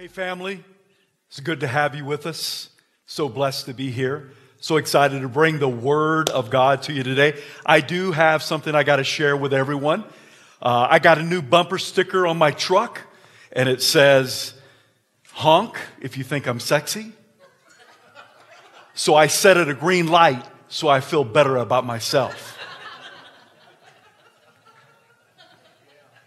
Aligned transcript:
Hey, 0.00 0.08
family. 0.08 0.64
It's 1.28 1.40
good 1.40 1.60
to 1.60 1.66
have 1.66 1.94
you 1.94 2.06
with 2.06 2.24
us. 2.24 2.70
So 3.04 3.28
blessed 3.28 3.66
to 3.66 3.74
be 3.74 3.90
here. 3.90 4.30
So 4.58 4.78
excited 4.78 5.20
to 5.20 5.28
bring 5.28 5.58
the 5.58 5.68
Word 5.68 6.30
of 6.30 6.48
God 6.48 6.84
to 6.84 6.94
you 6.94 7.02
today. 7.02 7.38
I 7.66 7.82
do 7.82 8.10
have 8.10 8.42
something 8.42 8.74
I 8.74 8.82
got 8.82 8.96
to 8.96 9.04
share 9.04 9.36
with 9.36 9.52
everyone. 9.52 10.04
Uh, 10.62 10.86
I 10.88 11.00
got 11.00 11.18
a 11.18 11.22
new 11.22 11.42
bumper 11.42 11.76
sticker 11.76 12.26
on 12.26 12.38
my 12.38 12.50
truck, 12.50 13.02
and 13.52 13.68
it 13.68 13.82
says, 13.82 14.54
honk 15.32 15.76
if 16.00 16.16
you 16.16 16.24
think 16.24 16.46
I'm 16.46 16.60
sexy. 16.60 17.12
So 18.94 19.14
I 19.14 19.26
set 19.26 19.58
it 19.58 19.68
a 19.68 19.74
green 19.74 20.06
light 20.06 20.42
so 20.68 20.88
I 20.88 21.00
feel 21.00 21.24
better 21.24 21.58
about 21.58 21.84
myself. 21.84 22.58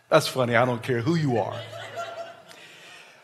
That's 0.09 0.27
funny. 0.27 0.55
I 0.55 0.63
don't 0.63 0.83
care 0.83 1.01
who 1.01 1.15
you 1.15 1.39
are. 1.39 1.59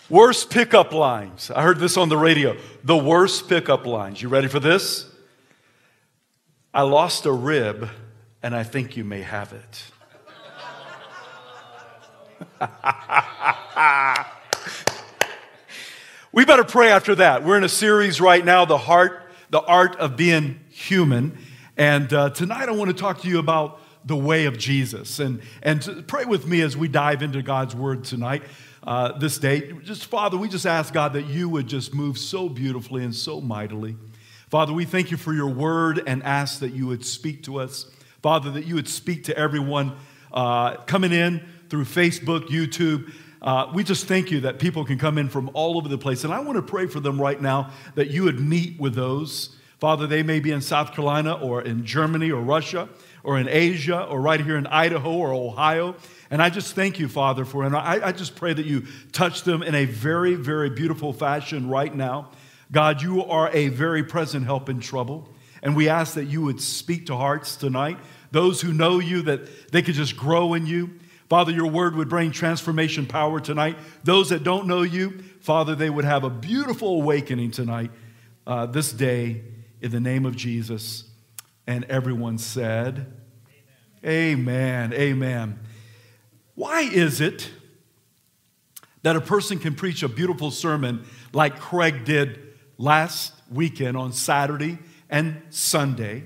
Worst 0.09 0.49
pickup 0.49 0.91
lines. 0.91 1.51
I 1.51 1.61
heard 1.61 1.77
this 1.77 1.95
on 1.95 2.09
the 2.09 2.17
radio. 2.17 2.57
The 2.83 2.97
worst 2.97 3.47
pickup 3.47 3.85
lines. 3.85 4.19
You 4.19 4.29
ready 4.29 4.47
for 4.47 4.59
this? 4.59 5.05
I 6.73 6.81
lost 6.81 7.27
a 7.27 7.31
rib 7.31 7.89
and 8.41 8.55
I 8.55 8.63
think 8.63 8.97
you 8.97 9.03
may 9.03 9.21
have 9.21 9.53
it. 9.53 9.83
we 16.31 16.43
better 16.43 16.63
pray 16.63 16.89
after 16.89 17.13
that. 17.15 17.43
We're 17.43 17.57
in 17.57 17.63
a 17.63 17.69
series 17.69 18.19
right 18.19 18.43
now, 18.43 18.65
The 18.65 18.79
Heart, 18.79 19.29
The 19.51 19.61
Art 19.61 19.95
of 19.97 20.17
Being 20.17 20.59
Human. 20.71 21.37
And 21.77 22.11
uh, 22.11 22.31
tonight 22.31 22.67
I 22.67 22.71
want 22.71 22.89
to 22.89 22.95
talk 22.99 23.21
to 23.21 23.27
you 23.27 23.37
about 23.37 23.79
the 24.03 24.17
way 24.17 24.45
of 24.45 24.57
Jesus. 24.57 25.19
And, 25.19 25.41
and 25.61 26.07
pray 26.07 26.25
with 26.25 26.47
me 26.47 26.61
as 26.61 26.75
we 26.75 26.87
dive 26.87 27.21
into 27.21 27.43
God's 27.43 27.75
word 27.75 28.05
tonight 28.05 28.41
uh, 28.83 29.17
this 29.17 29.37
day. 29.37 29.73
Just, 29.83 30.05
Father, 30.05 30.37
we 30.37 30.47
just 30.47 30.65
ask, 30.65 30.93
God, 30.93 31.13
that 31.13 31.25
you 31.27 31.49
would 31.49 31.67
just 31.67 31.93
move 31.93 32.17
so 32.17 32.49
beautifully 32.49 33.03
and 33.03 33.15
so 33.15 33.41
mightily. 33.41 33.97
Father, 34.49 34.73
we 34.73 34.85
thank 34.85 35.11
you 35.11 35.17
for 35.17 35.33
your 35.33 35.49
word 35.49 36.01
and 36.07 36.23
ask 36.23 36.59
that 36.59 36.73
you 36.73 36.87
would 36.87 37.05
speak 37.05 37.43
to 37.43 37.59
us. 37.59 37.85
Father, 38.21 38.51
that 38.51 38.65
you 38.65 38.75
would 38.75 38.87
speak 38.87 39.25
to 39.25 39.37
everyone 39.37 39.95
uh, 40.33 40.75
coming 40.85 41.11
in 41.11 41.47
through 41.69 41.85
Facebook, 41.85 42.47
YouTube. 42.47 43.11
Uh, 43.41 43.71
we 43.73 43.83
just 43.83 44.07
thank 44.07 44.31
you 44.31 44.41
that 44.41 44.59
people 44.59 44.83
can 44.83 44.97
come 44.97 45.17
in 45.17 45.29
from 45.29 45.49
all 45.53 45.77
over 45.77 45.87
the 45.87 45.97
place. 45.97 46.23
And 46.23 46.33
I 46.33 46.39
want 46.39 46.55
to 46.55 46.61
pray 46.61 46.87
for 46.87 46.99
them 46.99 47.21
right 47.21 47.39
now 47.39 47.71
that 47.95 48.09
you 48.09 48.23
would 48.23 48.39
meet 48.39 48.79
with 48.79 48.95
those. 48.95 49.55
Father, 49.79 50.07
they 50.07 50.23
may 50.23 50.39
be 50.39 50.51
in 50.51 50.61
South 50.61 50.93
Carolina 50.93 51.33
or 51.33 51.61
in 51.61 51.85
Germany 51.85 52.31
or 52.31 52.41
Russia 52.41 52.89
or 53.23 53.39
in 53.39 53.47
Asia 53.47 54.03
or 54.03 54.19
right 54.19 54.39
here 54.39 54.57
in 54.57 54.67
Idaho 54.67 55.13
or 55.13 55.33
Ohio. 55.33 55.95
And 56.29 56.41
I 56.41 56.49
just 56.49 56.75
thank 56.75 56.99
you, 56.99 57.07
Father, 57.07 57.45
for. 57.45 57.63
And 57.63 57.75
I, 57.75 58.07
I 58.07 58.11
just 58.11 58.35
pray 58.35 58.53
that 58.53 58.65
you 58.65 58.85
touch 59.11 59.43
them 59.43 59.63
in 59.63 59.75
a 59.75 59.85
very, 59.85 60.35
very 60.35 60.69
beautiful 60.69 61.13
fashion 61.13 61.69
right 61.69 61.93
now. 61.93 62.29
God, 62.71 63.01
you 63.01 63.23
are 63.23 63.49
a 63.51 63.69
very 63.69 64.03
present 64.03 64.45
help 64.45 64.69
in 64.69 64.79
trouble. 64.79 65.29
And 65.63 65.75
we 65.75 65.89
ask 65.89 66.13
that 66.13 66.25
you 66.25 66.41
would 66.43 66.61
speak 66.61 67.07
to 67.07 67.15
hearts 67.15 67.55
tonight. 67.55 67.97
Those 68.31 68.61
who 68.61 68.73
know 68.73 68.99
you, 68.99 69.23
that 69.23 69.71
they 69.71 69.81
could 69.81 69.95
just 69.95 70.15
grow 70.15 70.53
in 70.53 70.65
you. 70.65 70.91
Father, 71.29 71.51
your 71.51 71.67
word 71.67 71.95
would 71.95 72.09
bring 72.09 72.31
transformation 72.31 73.05
power 73.05 73.39
tonight. 73.39 73.77
Those 74.03 74.29
that 74.29 74.43
don't 74.43 74.67
know 74.67 74.81
you, 74.81 75.23
Father, 75.41 75.75
they 75.75 75.89
would 75.89 76.05
have 76.05 76.23
a 76.23 76.29
beautiful 76.29 77.01
awakening 77.01 77.51
tonight, 77.51 77.91
uh, 78.45 78.65
this 78.67 78.91
day, 78.91 79.41
in 79.81 79.91
the 79.91 79.99
name 79.99 80.25
of 80.25 80.35
Jesus. 80.35 81.05
And 81.67 81.85
everyone 81.85 82.37
said, 82.37 83.13
Amen. 84.05 84.91
Amen. 84.91 84.93
Amen. 84.93 85.59
Why 86.55 86.81
is 86.81 87.21
it 87.21 87.49
that 89.03 89.15
a 89.15 89.21
person 89.21 89.59
can 89.59 89.75
preach 89.75 90.03
a 90.03 90.09
beautiful 90.09 90.51
sermon 90.51 91.05
like 91.31 91.59
Craig 91.59 92.05
did 92.05 92.39
last 92.77 93.33
weekend 93.51 93.95
on 93.95 94.13
Saturday 94.13 94.77
and 95.09 95.41
Sunday? 95.49 96.23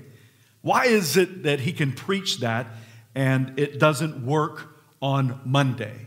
Why 0.62 0.86
is 0.86 1.16
it 1.16 1.42
that 1.44 1.60
he 1.60 1.72
can 1.72 1.92
preach 1.92 2.38
that 2.38 2.66
and 3.14 3.58
it 3.58 3.78
doesn't 3.78 4.24
work 4.24 4.76
on 5.00 5.40
Monday? 5.44 6.06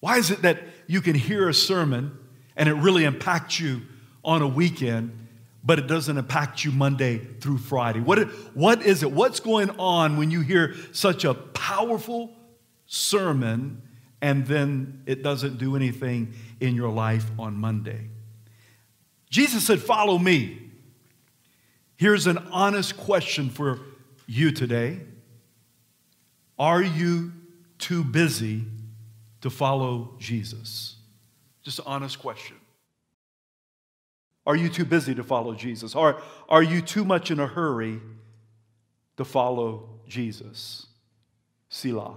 Why 0.00 0.18
is 0.18 0.30
it 0.30 0.42
that 0.42 0.62
you 0.86 1.00
can 1.00 1.14
hear 1.14 1.48
a 1.48 1.54
sermon 1.54 2.18
and 2.56 2.68
it 2.68 2.74
really 2.74 3.04
impacts 3.04 3.58
you 3.58 3.82
on 4.24 4.42
a 4.42 4.46
weekend, 4.46 5.21
but 5.64 5.78
it 5.78 5.86
doesn't 5.86 6.18
impact 6.18 6.64
you 6.64 6.72
Monday 6.72 7.18
through 7.18 7.58
Friday. 7.58 8.00
What, 8.00 8.18
what 8.54 8.82
is 8.82 9.02
it? 9.02 9.12
What's 9.12 9.40
going 9.40 9.70
on 9.78 10.16
when 10.16 10.30
you 10.30 10.40
hear 10.40 10.74
such 10.92 11.24
a 11.24 11.34
powerful 11.34 12.34
sermon 12.86 13.82
and 14.20 14.46
then 14.46 15.02
it 15.06 15.22
doesn't 15.22 15.58
do 15.58 15.76
anything 15.76 16.34
in 16.60 16.74
your 16.74 16.90
life 16.90 17.30
on 17.38 17.56
Monday? 17.56 18.08
Jesus 19.30 19.64
said, 19.64 19.80
Follow 19.80 20.18
me. 20.18 20.58
Here's 21.96 22.26
an 22.26 22.38
honest 22.50 22.96
question 22.96 23.48
for 23.48 23.78
you 24.26 24.50
today 24.50 25.00
Are 26.58 26.82
you 26.82 27.32
too 27.78 28.02
busy 28.02 28.64
to 29.42 29.50
follow 29.50 30.16
Jesus? 30.18 30.96
Just 31.62 31.78
an 31.78 31.84
honest 31.86 32.18
question. 32.18 32.56
Are 34.46 34.56
you 34.56 34.68
too 34.68 34.84
busy 34.84 35.14
to 35.14 35.22
follow 35.22 35.54
Jesus? 35.54 35.94
Are, 35.94 36.20
are 36.48 36.62
you 36.62 36.80
too 36.80 37.04
much 37.04 37.30
in 37.30 37.38
a 37.38 37.46
hurry 37.46 38.00
to 39.16 39.24
follow 39.24 39.88
Jesus? 40.08 40.86
Selah. 41.68 42.14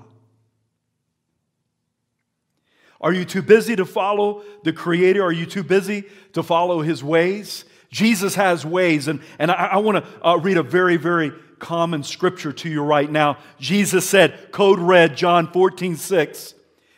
Are 2.99 3.13
you 3.13 3.25
too 3.25 3.41
busy 3.41 3.75
to 3.75 3.85
follow 3.85 4.43
the 4.63 4.73
Creator? 4.73 5.23
Are 5.23 5.31
you 5.31 5.45
too 5.45 5.63
busy 5.63 6.05
to 6.33 6.41
follow 6.41 6.81
His 6.81 7.03
ways? 7.03 7.65
Jesus 7.89 8.35
has 8.35 8.65
ways, 8.65 9.07
and, 9.07 9.21
and 9.37 9.51
I, 9.51 9.67
I 9.73 9.77
want 9.77 10.03
to 10.03 10.27
uh, 10.27 10.35
read 10.37 10.57
a 10.57 10.63
very, 10.63 10.97
very 10.97 11.31
common 11.59 12.03
scripture 12.03 12.51
to 12.51 12.69
you 12.69 12.83
right 12.83 13.09
now. 13.09 13.37
Jesus 13.59 14.09
said, 14.09 14.51
code 14.51 14.79
red, 14.79 15.15
John 15.15 15.51
14, 15.51 15.95
6. 15.95 16.55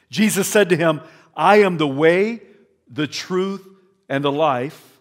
Jesus 0.10 0.48
said 0.48 0.70
to 0.70 0.78
him, 0.78 1.02
I 1.36 1.58
am 1.58 1.78
the 1.78 1.88
way, 1.88 2.42
the 2.90 3.08
truth, 3.08 3.68
and 4.10 4.24
the 4.24 4.32
life. 4.32 4.97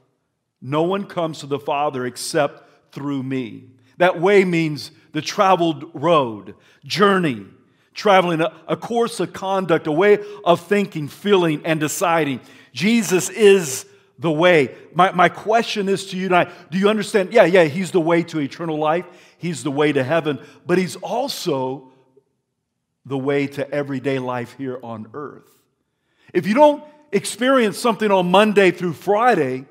No 0.67 0.83
one 0.83 1.05
comes 1.05 1.39
to 1.39 1.47
the 1.47 1.61
Father 1.61 2.05
except 2.05 2.93
through 2.93 3.23
me. 3.23 3.69
That 3.99 4.21
way 4.21 4.45
means 4.45 4.91
the 5.13 5.23
traveled 5.23 5.89
road, 5.95 6.57
journey, 6.85 7.47
traveling 7.95 8.41
a, 8.41 8.53
a, 8.67 8.77
course 8.77 9.21
of 9.21 9.33
conduct, 9.33 9.87
a 9.87 9.93
way 9.93 10.19
of 10.45 10.61
thinking, 10.61 11.07
feeling, 11.07 11.63
and 11.65 11.79
deciding. 11.79 12.41
Jesus 12.73 13.29
is 13.29 13.87
the 14.19 14.33
way. 14.33 14.75
My, 14.93 15.13
my 15.13 15.29
question 15.29 15.89
is 15.89 16.07
to 16.07 16.17
you 16.17 16.27
tonight 16.27 16.51
do 16.73 16.79
you 16.79 16.89
understand? 16.89 17.33
Yeah, 17.33 17.45
yeah, 17.45 17.63
He's 17.63 17.93
the 17.93 18.01
way 18.01 18.25
to 18.25 18.41
eternal 18.41 18.77
life, 18.77 19.07
He's 19.39 19.63
the 19.63 19.71
way 19.71 19.93
to 19.93 20.03
heaven, 20.03 20.41
but 20.67 20.79
He's 20.79 20.97
also 20.97 21.93
the 23.05 23.17
way 23.17 23.47
to 23.47 23.71
everyday 23.71 24.19
life 24.19 24.57
here 24.59 24.81
on 24.83 25.07
earth. 25.15 25.49
If 26.35 26.45
you 26.45 26.55
don't 26.55 26.83
experience 27.13 27.79
something 27.79 28.11
on 28.11 28.33
Monday 28.33 28.73
through 28.73 28.95
Friday, 28.95 29.67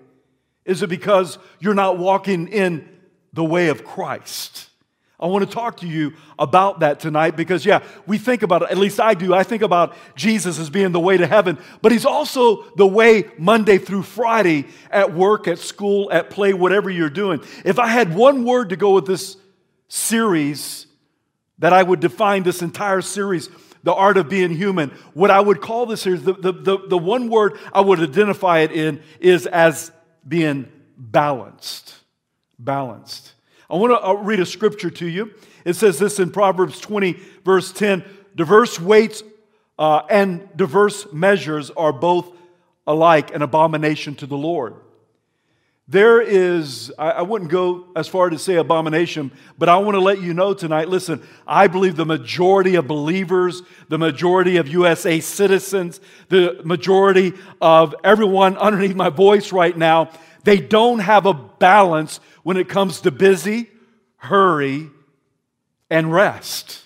is 0.66 0.82
it 0.84 0.88
because 0.88 1.38
you're 1.60 1.74
not 1.74 1.98
walking 1.98 2.48
in 2.48 2.90
the 3.34 3.44
way 3.44 3.70
of 3.70 3.86
Christ? 3.86 4.70
I 5.18 5.28
want 5.28 5.48
to 5.48 5.54
talk 5.54 5.78
to 5.78 5.88
you 5.88 6.14
about 6.38 6.82
that 6.82 7.00
tonight 7.00 7.38
because, 7.38 7.66
yeah, 7.66 7.84
we 8.06 8.18
think 8.18 8.44
about 8.44 8.64
it, 8.64 8.72
at 8.72 8.78
least 8.78 9.00
I 9.00 9.14
do. 9.14 9.34
I 9.34 9.44
think 9.44 9.62
about 9.62 9.96
Jesus 10.16 10.60
as 10.60 10.70
being 10.70 10.92
the 10.92 11.00
way 11.00 11.16
to 11.16 11.26
heaven, 11.26 11.58
but 11.82 11.94
He's 11.94 12.06
also 12.06 12.64
the 12.76 12.86
way 12.86 13.30
Monday 13.38 13.78
through 13.78 14.04
Friday 14.04 14.66
at 14.92 15.14
work, 15.14 15.48
at 15.48 15.58
school, 15.58 16.12
at 16.12 16.30
play, 16.30 16.54
whatever 16.54 16.90
you're 16.90 17.10
doing. 17.10 17.42
If 17.64 17.80
I 17.80 17.88
had 17.88 18.14
one 18.14 18.44
word 18.44 18.70
to 18.70 18.76
go 18.76 18.94
with 18.94 19.06
this 19.06 19.38
series, 19.88 20.88
that 21.60 21.72
I 21.72 21.82
would 21.82 22.02
define 22.02 22.44
this 22.44 22.62
entire 22.62 23.02
series, 23.02 23.50
The 23.84 23.94
Art 23.94 24.18
of 24.18 24.28
Being 24.28 24.52
Human, 24.52 24.90
what 25.14 25.32
I 25.32 25.40
would 25.40 25.62
call 25.62 25.86
this 25.86 26.02
series, 26.02 26.24
the, 26.24 26.34
the, 26.34 26.52
the, 26.52 26.78
the 26.90 26.98
one 26.98 27.30
word 27.30 27.58
I 27.74 27.80
would 27.80 28.02
identify 28.02 28.60
it 28.60 28.74
in 28.74 29.02
is 29.22 29.46
as 29.48 29.92
being 30.28 30.72
balanced. 30.98 31.96
Balanced. 32.60 33.34
I 33.70 33.76
want 33.76 34.02
to 34.02 34.24
read 34.24 34.40
a 34.40 34.46
scripture 34.46 34.90
to 34.90 35.08
you. 35.08 35.34
It 35.66 35.74
says 35.74 35.98
this 35.98 36.20
in 36.20 36.32
Proverbs 36.32 36.80
20, 36.80 37.20
verse 37.44 37.72
10 37.72 38.04
diverse 38.36 38.80
weights 38.80 39.24
uh, 39.80 40.02
and 40.10 40.48
diverse 40.56 41.12
measures 41.12 41.72
are 41.72 41.94
both 41.94 42.32
alike 42.88 43.34
an 43.34 43.42
abomination 43.42 44.16
to 44.16 44.26
the 44.26 44.38
Lord. 44.38 44.76
There 45.88 46.20
is, 46.20 46.92
I 46.98 47.22
wouldn't 47.22 47.52
go 47.52 47.86
as 47.96 48.08
far 48.08 48.32
to 48.32 48.40
say 48.40 48.56
abomination, 48.56 49.32
but 49.60 49.70
I 49.70 49.78
want 49.78 49.94
to 49.94 50.00
let 50.00 50.20
you 50.20 50.34
know 50.34 50.56
tonight 50.56 50.90
listen, 50.90 51.22
I 51.46 51.68
believe 51.68 51.96
the 51.96 52.08
majority 52.08 52.74
of 52.74 52.88
believers, 52.88 53.62
the 53.88 54.00
majority 54.00 54.58
of 54.58 54.68
USA 54.68 55.20
citizens, 55.20 56.00
the 56.30 56.60
majority 56.64 57.34
of 57.62 57.94
everyone 58.04 58.58
underneath 58.58 58.96
my 58.96 59.10
voice 59.10 59.52
right 59.52 59.78
now, 59.78 60.10
they 60.44 60.60
don't 60.60 61.00
have 61.00 61.28
a 61.28 61.36
balance 61.36 62.20
when 62.42 62.58
it 62.58 62.68
comes 62.68 63.02
to 63.02 63.12
busy, 63.12 63.70
hurry, 64.18 64.90
and 65.92 66.12
rest. 66.12 66.85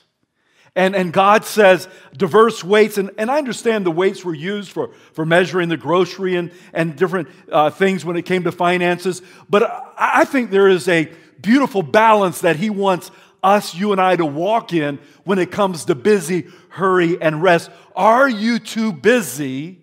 And, 0.79 0.95
and 0.95 1.11
God 1.11 1.43
says 1.43 1.89
diverse 2.15 2.63
weights, 2.63 2.97
and, 2.97 3.11
and 3.17 3.29
I 3.29 3.37
understand 3.37 3.85
the 3.85 3.91
weights 3.91 4.23
were 4.23 4.33
used 4.33 4.71
for, 4.71 4.91
for 5.11 5.25
measuring 5.25 5.67
the 5.67 5.75
grocery 5.75 6.37
and, 6.37 6.51
and 6.71 6.95
different 6.95 7.27
uh, 7.51 7.69
things 7.69 8.05
when 8.05 8.15
it 8.15 8.21
came 8.21 8.45
to 8.45 8.51
finances. 8.53 9.21
But 9.49 9.63
I, 9.63 10.21
I 10.21 10.23
think 10.23 10.51
there 10.51 10.69
is 10.69 10.87
a 10.87 11.11
beautiful 11.41 11.83
balance 11.83 12.39
that 12.41 12.55
He 12.55 12.69
wants 12.69 13.11
us, 13.43 13.75
you 13.75 13.91
and 13.91 13.99
I, 13.99 14.15
to 14.15 14.25
walk 14.25 14.71
in 14.71 14.99
when 15.25 15.37
it 15.37 15.51
comes 15.51 15.83
to 15.83 15.95
busy, 15.95 16.47
hurry, 16.69 17.21
and 17.21 17.43
rest. 17.43 17.69
Are 17.93 18.29
you 18.29 18.57
too 18.57 18.93
busy 18.93 19.81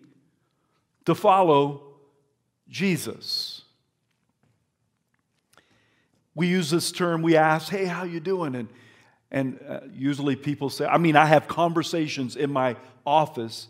to 1.04 1.14
follow 1.14 1.82
Jesus? 2.70 3.60
We 6.34 6.46
use 6.46 6.70
this 6.70 6.90
term, 6.90 7.20
we 7.20 7.36
ask, 7.36 7.68
hey, 7.68 7.84
how 7.84 8.04
you 8.04 8.18
doing? 8.18 8.54
And 8.54 8.70
and 9.30 9.58
uh, 9.68 9.80
usually 9.92 10.36
people 10.36 10.70
say, 10.70 10.86
I 10.86 10.98
mean, 10.98 11.16
I 11.16 11.26
have 11.26 11.48
conversations 11.48 12.36
in 12.36 12.50
my 12.52 12.76
office. 13.04 13.68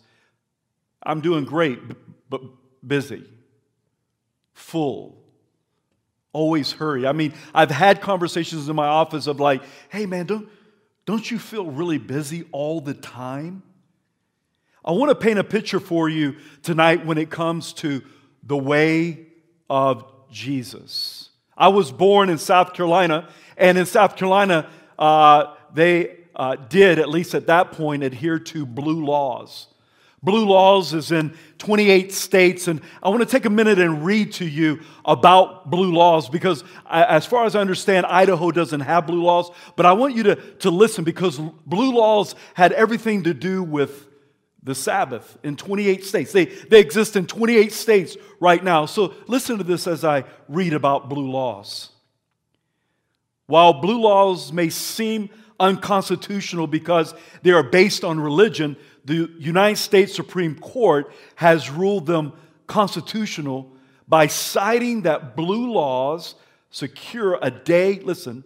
I'm 1.03 1.21
doing 1.21 1.45
great, 1.45 1.79
but 2.29 2.43
busy, 2.87 3.25
full, 4.53 5.23
always 6.33 6.73
hurry. 6.73 7.07
I 7.07 7.13
mean, 7.13 7.33
I've 7.55 7.71
had 7.71 8.01
conversations 8.01 8.69
in 8.69 8.77
my 8.77 8.87
office 8.87 9.27
of 9.27 9.41
like, 9.41 9.63
hey 9.89 10.07
man, 10.07 10.27
don't, 10.27 10.49
don't 11.07 11.31
you 11.31 11.39
feel 11.39 11.67
really 11.67 11.99
busy 11.99 12.45
all 12.53 12.81
the 12.81 12.95
time? 12.95 13.63
I 14.85 14.93
want 14.93 15.11
to 15.11 15.17
paint 15.17 15.39
a 15.39 15.45
picture 15.45 15.81
for 15.81 16.09
you 16.09 16.37
tonight 16.63 17.05
when 17.05 17.19
it 17.19 17.31
comes 17.31 17.73
to 17.75 18.03
the 18.43 18.57
way 18.57 19.27
of 19.69 20.05
Jesus. 20.31 21.31
I 21.57 21.69
was 21.69 21.91
born 21.91 22.29
in 22.29 22.39
South 22.39 22.75
Carolina, 22.75 23.29
and 23.57 23.79
in 23.79 23.87
South 23.87 24.17
Carolina, 24.17 24.71
uh, 24.99 25.55
they 25.75 26.17
uh, 26.35 26.57
did, 26.57 26.99
at 26.99 27.09
least 27.09 27.35
at 27.35 27.47
that 27.47 27.73
point, 27.73 28.03
adhere 28.03 28.39
to 28.39 28.67
blue 28.67 29.05
laws. 29.05 29.69
Blue 30.23 30.47
laws 30.47 30.93
is 30.93 31.13
in 31.13 31.37
28 31.59 32.13
states, 32.13 32.69
and 32.69 32.81
I 33.03 33.11
want 33.11 33.21
to 33.21 33.27
take 33.27 33.45
a 33.45 33.51
minute 33.51 33.79
and 33.79 34.05
read 34.05 34.33
to 34.35 34.45
you 34.45 34.81
about 35.05 35.71
blue 35.71 35.93
laws 35.93 36.29
because, 36.29 36.65
as 36.91 37.25
far 37.27 37.45
as 37.45 37.55
I 37.55 37.61
understand, 37.61 38.07
Idaho 38.07 38.51
doesn't 38.51 38.81
have 38.81 39.07
blue 39.07 39.23
laws. 39.23 39.51
But 39.77 39.87
I 39.87 39.93
want 39.93 40.17
you 40.17 40.25
to, 40.25 40.37
to 40.37 40.71
listen 40.71 41.05
because 41.05 41.39
blue 41.39 41.95
laws 41.95 42.35
had 42.55 42.73
everything 42.73 43.23
to 43.25 43.35
do 43.35 43.63
with 43.63 44.09
the 44.63 44.75
Sabbath 44.75 45.39
in 45.45 45.55
28 45.55 46.05
states. 46.05 46.33
They, 46.33 46.47
they 46.47 46.81
exist 46.81 47.15
in 47.15 47.27
28 47.27 47.73
states 47.73 48.17
right 48.41 48.63
now. 48.63 48.87
So 48.87 49.15
listen 49.29 49.59
to 49.59 49.65
this 49.65 49.87
as 49.87 50.05
I 50.05 50.25
read 50.49 50.73
about 50.73 51.09
blue 51.09 51.31
laws. 51.31 51.91
While 53.47 53.75
blue 53.75 54.01
laws 54.01 54.53
may 54.53 54.69
seem 54.71 55.31
unconstitutional 55.59 56.67
because 56.67 57.15
they 57.43 57.53
are 57.53 57.63
based 57.63 58.05
on 58.05 58.21
religion, 58.21 58.77
the 59.05 59.31
United 59.39 59.77
States 59.77 60.15
Supreme 60.15 60.59
Court 60.59 61.13
has 61.37 61.71
ruled 61.71 62.07
them 62.07 62.33
constitutional 62.67 63.73
by 64.09 64.27
citing 64.27 65.03
that 65.03 65.37
blue 65.37 65.73
laws 65.73 66.35
secure 66.71 67.39
a 67.41 67.51
day, 67.51 68.01
listen, 68.01 68.45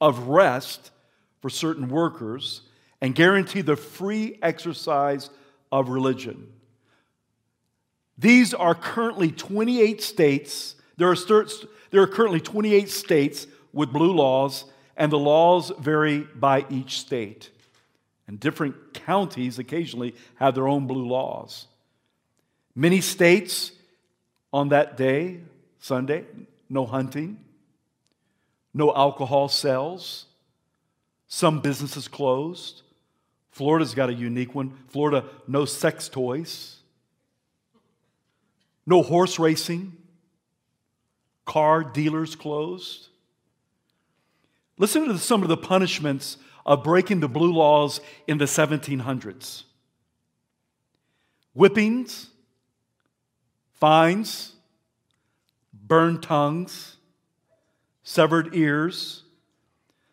of 0.00 0.28
rest 0.28 0.90
for 1.40 1.50
certain 1.50 1.88
workers 1.88 2.62
and 3.00 3.14
guarantee 3.14 3.60
the 3.60 3.76
free 3.76 4.38
exercise 4.42 5.30
of 5.70 5.88
religion. 5.88 6.48
These 8.16 8.54
are 8.54 8.74
currently 8.74 9.30
28 9.30 10.02
states. 10.02 10.74
There 10.96 11.10
are, 11.10 11.16
there 11.90 12.02
are 12.02 12.06
currently 12.06 12.40
28 12.40 12.88
states 12.88 13.46
with 13.72 13.92
blue 13.92 14.12
laws, 14.12 14.64
and 14.96 15.12
the 15.12 15.18
laws 15.18 15.72
vary 15.78 16.20
by 16.20 16.66
each 16.70 16.98
state. 16.98 17.50
And 18.26 18.38
different 18.38 18.94
counties 18.94 19.58
occasionally 19.58 20.14
have 20.36 20.54
their 20.54 20.68
own 20.68 20.86
blue 20.86 21.06
laws. 21.06 21.66
Many 22.74 23.00
states 23.00 23.72
on 24.52 24.68
that 24.68 24.96
day, 24.96 25.40
Sunday, 25.80 26.24
no 26.68 26.86
hunting, 26.86 27.38
no 28.74 28.94
alcohol 28.94 29.48
sales, 29.48 30.26
some 31.26 31.60
businesses 31.60 32.08
closed. 32.08 32.82
Florida's 33.50 33.94
got 33.94 34.08
a 34.08 34.14
unique 34.14 34.54
one. 34.54 34.76
Florida, 34.88 35.24
no 35.46 35.64
sex 35.64 36.08
toys, 36.08 36.76
no 38.86 39.02
horse 39.02 39.38
racing, 39.38 39.96
car 41.44 41.82
dealers 41.82 42.36
closed. 42.36 43.07
Listen 44.78 45.08
to 45.08 45.18
some 45.18 45.42
of 45.42 45.48
the 45.48 45.56
punishments 45.56 46.38
of 46.64 46.84
breaking 46.84 47.20
the 47.20 47.28
blue 47.28 47.52
laws 47.52 48.00
in 48.26 48.38
the 48.38 48.44
1700s 48.44 49.64
whippings, 51.58 52.28
fines, 53.72 54.52
burned 55.72 56.22
tongues, 56.22 56.96
severed 58.04 58.54
ears. 58.54 59.24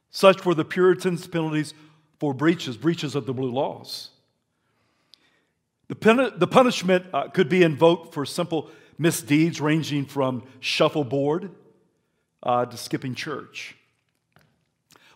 Such 0.10 0.44
were 0.44 0.56
the 0.56 0.66
Puritans' 0.66 1.28
penalties 1.28 1.76
for 2.20 2.34
breaches, 2.34 2.78
breaches 2.78 3.14
of 3.14 3.28
the 3.28 3.34
blue 3.34 3.52
laws. 3.52 4.10
The, 5.88 5.96
pen- 5.96 6.32
the 6.38 6.48
punishment 6.48 7.06
uh, 7.14 7.28
could 7.28 7.48
be 7.48 7.62
invoked 7.62 8.14
for 8.14 8.26
simple 8.26 8.72
misdeeds 8.98 9.62
ranging 9.62 10.06
from 10.06 10.44
shuffleboard 10.60 11.52
uh, 12.42 12.66
to 12.66 12.76
skipping 12.76 13.14
church. 13.14 13.76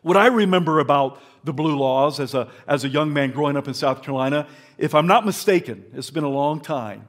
What 0.01 0.17
I 0.17 0.27
remember 0.27 0.79
about 0.79 1.21
the 1.43 1.53
blue 1.53 1.77
laws 1.77 2.19
as 2.19 2.33
a, 2.33 2.49
as 2.67 2.83
a 2.83 2.89
young 2.89 3.11
man 3.11 3.31
growing 3.31 3.57
up 3.57 3.67
in 3.67 3.73
South 3.73 4.01
Carolina, 4.01 4.47
if 4.77 4.95
I'm 4.95 5.07
not 5.07 5.25
mistaken, 5.25 5.85
it's 5.93 6.09
been 6.09 6.23
a 6.23 6.29
long 6.29 6.61
time, 6.61 7.07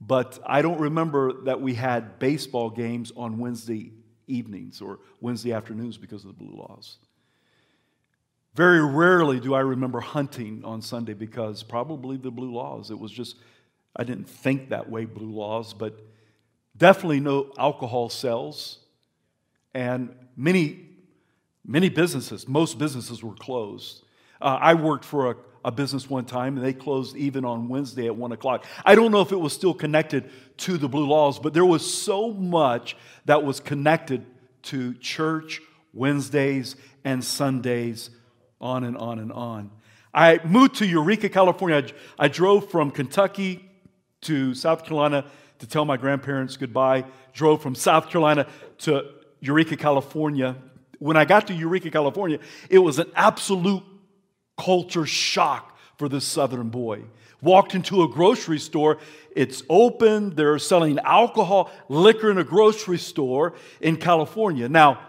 but 0.00 0.38
I 0.46 0.62
don't 0.62 0.80
remember 0.80 1.42
that 1.44 1.60
we 1.60 1.74
had 1.74 2.18
baseball 2.18 2.70
games 2.70 3.12
on 3.16 3.38
Wednesday 3.38 3.92
evenings 4.26 4.80
or 4.80 4.98
Wednesday 5.20 5.52
afternoons 5.52 5.98
because 5.98 6.24
of 6.24 6.28
the 6.28 6.44
blue 6.44 6.56
laws. 6.56 6.98
Very 8.54 8.82
rarely 8.82 9.38
do 9.38 9.52
I 9.54 9.60
remember 9.60 10.00
hunting 10.00 10.62
on 10.64 10.80
Sunday 10.80 11.12
because 11.12 11.62
probably 11.62 12.16
the 12.16 12.30
blue 12.30 12.52
laws. 12.52 12.90
It 12.90 12.98
was 12.98 13.12
just, 13.12 13.36
I 13.94 14.04
didn't 14.04 14.28
think 14.28 14.70
that 14.70 14.88
way, 14.88 15.04
blue 15.04 15.30
laws, 15.30 15.74
but 15.74 16.00
definitely 16.74 17.20
no 17.20 17.52
alcohol 17.58 18.08
sales. 18.08 18.78
And 19.74 20.14
many 20.36 20.85
Many 21.66 21.88
businesses, 21.88 22.46
most 22.46 22.78
businesses 22.78 23.24
were 23.24 23.34
closed. 23.34 24.04
Uh, 24.40 24.58
I 24.60 24.74
worked 24.74 25.04
for 25.04 25.32
a, 25.32 25.36
a 25.64 25.72
business 25.72 26.08
one 26.08 26.24
time 26.24 26.56
and 26.56 26.64
they 26.64 26.72
closed 26.72 27.16
even 27.16 27.44
on 27.44 27.68
Wednesday 27.68 28.06
at 28.06 28.14
one 28.14 28.30
o'clock. 28.30 28.64
I 28.84 28.94
don't 28.94 29.10
know 29.10 29.20
if 29.20 29.32
it 29.32 29.40
was 29.40 29.52
still 29.52 29.74
connected 29.74 30.30
to 30.58 30.78
the 30.78 30.88
blue 30.88 31.06
laws, 31.06 31.40
but 31.40 31.54
there 31.54 31.64
was 31.64 31.90
so 31.92 32.32
much 32.32 32.96
that 33.24 33.42
was 33.42 33.58
connected 33.58 34.24
to 34.62 34.94
church 34.94 35.60
Wednesdays 35.92 36.76
and 37.04 37.24
Sundays, 37.24 38.10
on 38.60 38.84
and 38.84 38.96
on 38.96 39.18
and 39.18 39.32
on. 39.32 39.70
I 40.14 40.40
moved 40.44 40.76
to 40.76 40.86
Eureka, 40.86 41.28
California. 41.28 41.84
I, 42.18 42.26
I 42.26 42.28
drove 42.28 42.70
from 42.70 42.90
Kentucky 42.90 43.68
to 44.22 44.54
South 44.54 44.84
Carolina 44.84 45.24
to 45.58 45.66
tell 45.66 45.84
my 45.84 45.96
grandparents 45.96 46.56
goodbye. 46.56 47.04
Drove 47.32 47.60
from 47.60 47.74
South 47.74 48.08
Carolina 48.08 48.46
to 48.78 49.10
Eureka, 49.40 49.76
California 49.76 50.56
when 50.98 51.16
I 51.16 51.24
got 51.24 51.46
to 51.48 51.54
Eureka, 51.54 51.90
California, 51.90 52.38
it 52.70 52.78
was 52.78 52.98
an 52.98 53.10
absolute 53.14 53.82
culture 54.56 55.06
shock 55.06 55.78
for 55.96 56.08
this 56.08 56.24
southern 56.24 56.68
boy. 56.68 57.02
Walked 57.42 57.74
into 57.74 58.02
a 58.02 58.08
grocery 58.08 58.58
store, 58.58 58.98
it's 59.34 59.62
open, 59.68 60.34
they're 60.34 60.58
selling 60.58 60.98
alcohol, 61.00 61.70
liquor 61.88 62.30
in 62.30 62.38
a 62.38 62.44
grocery 62.44 62.98
store 62.98 63.54
in 63.80 63.96
California. 63.96 64.68
Now, 64.68 65.00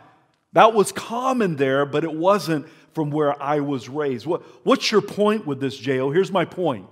that 0.54 0.74
was 0.74 0.92
common 0.92 1.56
there, 1.56 1.86
but 1.86 2.04
it 2.04 2.14
wasn't 2.14 2.68
from 2.94 3.12
where 3.12 3.42
I 3.42 3.60
was 3.60 3.88
raised. 3.88 4.26
What, 4.26 4.42
what's 4.66 4.92
your 4.92 5.02
point 5.02 5.46
with 5.46 5.60
this, 5.60 5.78
J.O.? 5.78 6.12
Here's 6.12 6.32
my 6.32 6.46
point 6.46 6.88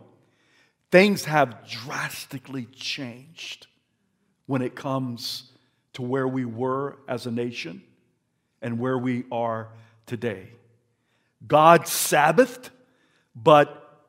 things 0.92 1.26
have 1.26 1.68
drastically 1.68 2.66
changed 2.68 3.68
when 4.46 4.62
it 4.62 4.76
comes 4.76 5.52
to 5.94 6.02
where 6.02 6.28
we 6.28 6.46
were 6.46 6.98
as 7.08 7.26
a 7.26 7.32
nation 7.32 7.82
and 8.66 8.80
where 8.80 8.98
we 8.98 9.26
are 9.32 9.70
today. 10.08 10.48
God 11.46 11.82
Sabbathed, 11.84 12.72
but 13.36 14.02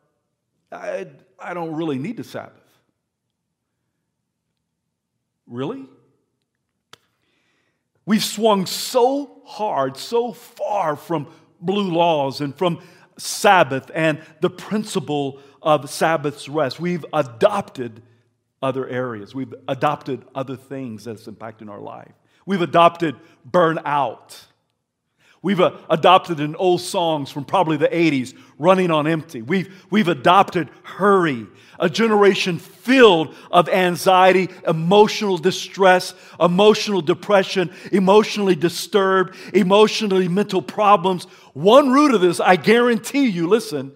I, 0.73 1.09
I 1.39 1.53
don't 1.53 1.75
really 1.75 1.99
need 1.99 2.17
to 2.17 2.25
Sabbath. 2.25 2.55
Really? 5.47 5.85
We've 8.07 8.25
swung 8.25 8.65
so 8.65 9.43
hard, 9.45 9.99
so 9.99 10.33
far 10.33 10.97
from 10.97 11.29
blue 11.61 11.91
laws 11.91 12.41
and 12.41 12.57
from 12.57 12.81
Sabbath 13.19 13.91
and 13.95 14.23
the 14.41 14.49
principle 14.49 15.39
of 15.61 15.91
Sabbath's 15.91 16.49
rest. 16.49 16.81
We've 16.81 17.05
adopted 17.13 18.03
other 18.63 18.89
areas, 18.89 19.35
we've 19.35 19.55
adopted 19.69 20.25
other 20.35 20.57
things 20.57 21.05
that's 21.05 21.27
impacting 21.27 21.69
our 21.69 21.81
life. 21.81 22.15
We've 22.47 22.62
adopted 22.62 23.17
burnout. 23.49 24.45
We've 25.43 25.61
uh, 25.61 25.76
adopted 25.91 26.41
an 26.41 26.57
old 26.57 26.81
songs 26.81 27.31
from 27.31 27.45
probably 27.45 27.76
the 27.76 27.88
80s, 27.88 28.37
running 28.59 28.91
on 28.91 29.07
empty. 29.07 29.43
We've, 29.43 29.87
we've 29.91 30.09
adopted 30.09 30.71
hurry, 30.83 31.47
a 31.79 31.91
generation 31.91 32.59
filled 32.59 33.35
of 33.50 33.69
anxiety, 33.69 34.49
emotional 34.67 35.38
distress, 35.38 36.15
emotional 36.41 37.00
depression, 37.00 37.71
emotionally 37.93 38.57
disturbed, 38.57 39.37
emotionally 39.53 40.26
mental 40.26 40.62
problems. 40.62 41.25
One 41.53 41.91
root 41.91 42.15
of 42.15 42.21
this, 42.21 42.41
I 42.41 42.57
guarantee 42.57 43.26
you, 43.26 43.49
listen, 43.49 43.93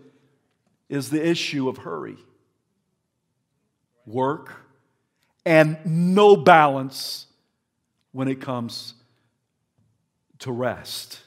is 0.88 1.10
the 1.10 1.26
issue 1.26 1.68
of 1.68 1.78
hurry, 1.78 2.16
work, 4.06 4.52
and 5.46 5.78
no 5.84 6.36
balance 6.36 7.26
when 8.12 8.28
it 8.28 8.40
comes 8.40 8.94
to 10.40 10.52
rest. 10.52 11.20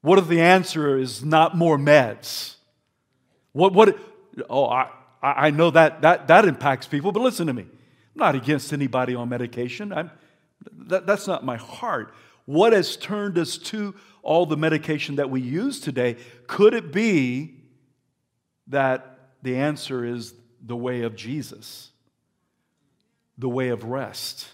What 0.00 0.18
if 0.18 0.28
the 0.28 0.40
answer 0.40 0.96
is 0.98 1.24
not 1.24 1.56
more 1.56 1.76
meds? 1.76 2.56
What, 3.52 3.72
what, 3.72 3.98
oh, 4.48 4.66
I, 4.66 4.90
I 5.22 5.50
know 5.50 5.70
that, 5.70 6.02
that, 6.02 6.28
that 6.28 6.44
impacts 6.44 6.86
people, 6.86 7.12
but 7.12 7.20
listen 7.20 7.46
to 7.48 7.52
me. 7.52 7.62
I'm 7.62 7.68
not 8.14 8.34
against 8.34 8.72
anybody 8.72 9.14
on 9.14 9.28
medication. 9.28 9.92
I'm, 9.92 10.10
that, 10.72 11.06
that's 11.06 11.26
not 11.26 11.44
my 11.44 11.56
heart. 11.56 12.14
What 12.44 12.72
has 12.72 12.96
turned 12.96 13.36
us 13.38 13.58
to 13.58 13.94
all 14.22 14.46
the 14.46 14.56
medication 14.56 15.16
that 15.16 15.30
we 15.30 15.40
use 15.40 15.80
today? 15.80 16.16
Could 16.46 16.74
it 16.74 16.92
be 16.92 17.56
that 18.68 19.18
the 19.42 19.56
answer 19.56 20.04
is 20.04 20.34
the 20.64 20.76
way 20.76 21.02
of 21.02 21.16
Jesus, 21.16 21.90
the 23.36 23.48
way 23.48 23.68
of 23.68 23.84
rest, 23.84 24.48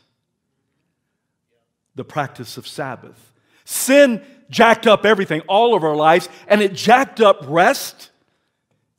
the 1.95 2.05
practice 2.05 2.57
of 2.57 2.67
Sabbath? 2.67 3.33
Sin 3.65 4.23
jacked 4.51 4.87
up 4.87 5.07
everything, 5.07 5.41
all 5.43 5.75
of 5.75 5.85
our 5.85 5.97
lives, 5.97 6.29
and 6.49 6.61
it 6.61 6.75
jacked 6.75 7.21
up 7.21 7.45
rest 7.49 8.11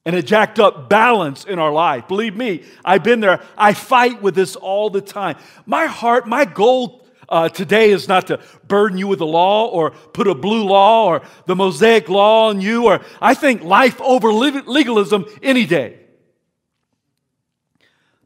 and 0.05 0.15
it 0.15 0.25
jacked 0.25 0.59
up 0.59 0.87
balance 0.87 1.45
in 1.45 1.57
our 1.57 1.71
life. 1.71 2.07
Believe 2.07 2.35
me, 2.35 2.63
I've 2.83 3.03
been 3.03 3.19
there. 3.19 3.41
I 3.57 3.73
fight 3.73 4.21
with 4.21 4.35
this 4.35 4.55
all 4.55 4.89
the 4.89 5.01
time. 5.01 5.35
My 5.65 5.87
heart, 5.87 6.27
my 6.27 6.45
goal 6.45 7.05
uh, 7.27 7.49
today 7.49 7.89
is 7.89 8.07
not 8.07 8.27
to 8.27 8.39
burden 8.67 8.99
you 8.99 9.07
with 9.07 9.17
the 9.17 9.25
law 9.25 9.67
or 9.67 9.91
put 9.91 10.27
a 10.27 10.35
blue 10.35 10.63
law 10.63 11.07
or 11.07 11.23
the 11.47 11.55
Mosaic 11.55 12.07
law 12.07 12.49
on 12.49 12.61
you, 12.61 12.85
or 12.85 13.01
I 13.19 13.33
think 13.33 13.63
life 13.63 13.99
over 13.99 14.31
legalism 14.31 15.25
any 15.41 15.65
day. 15.65 15.99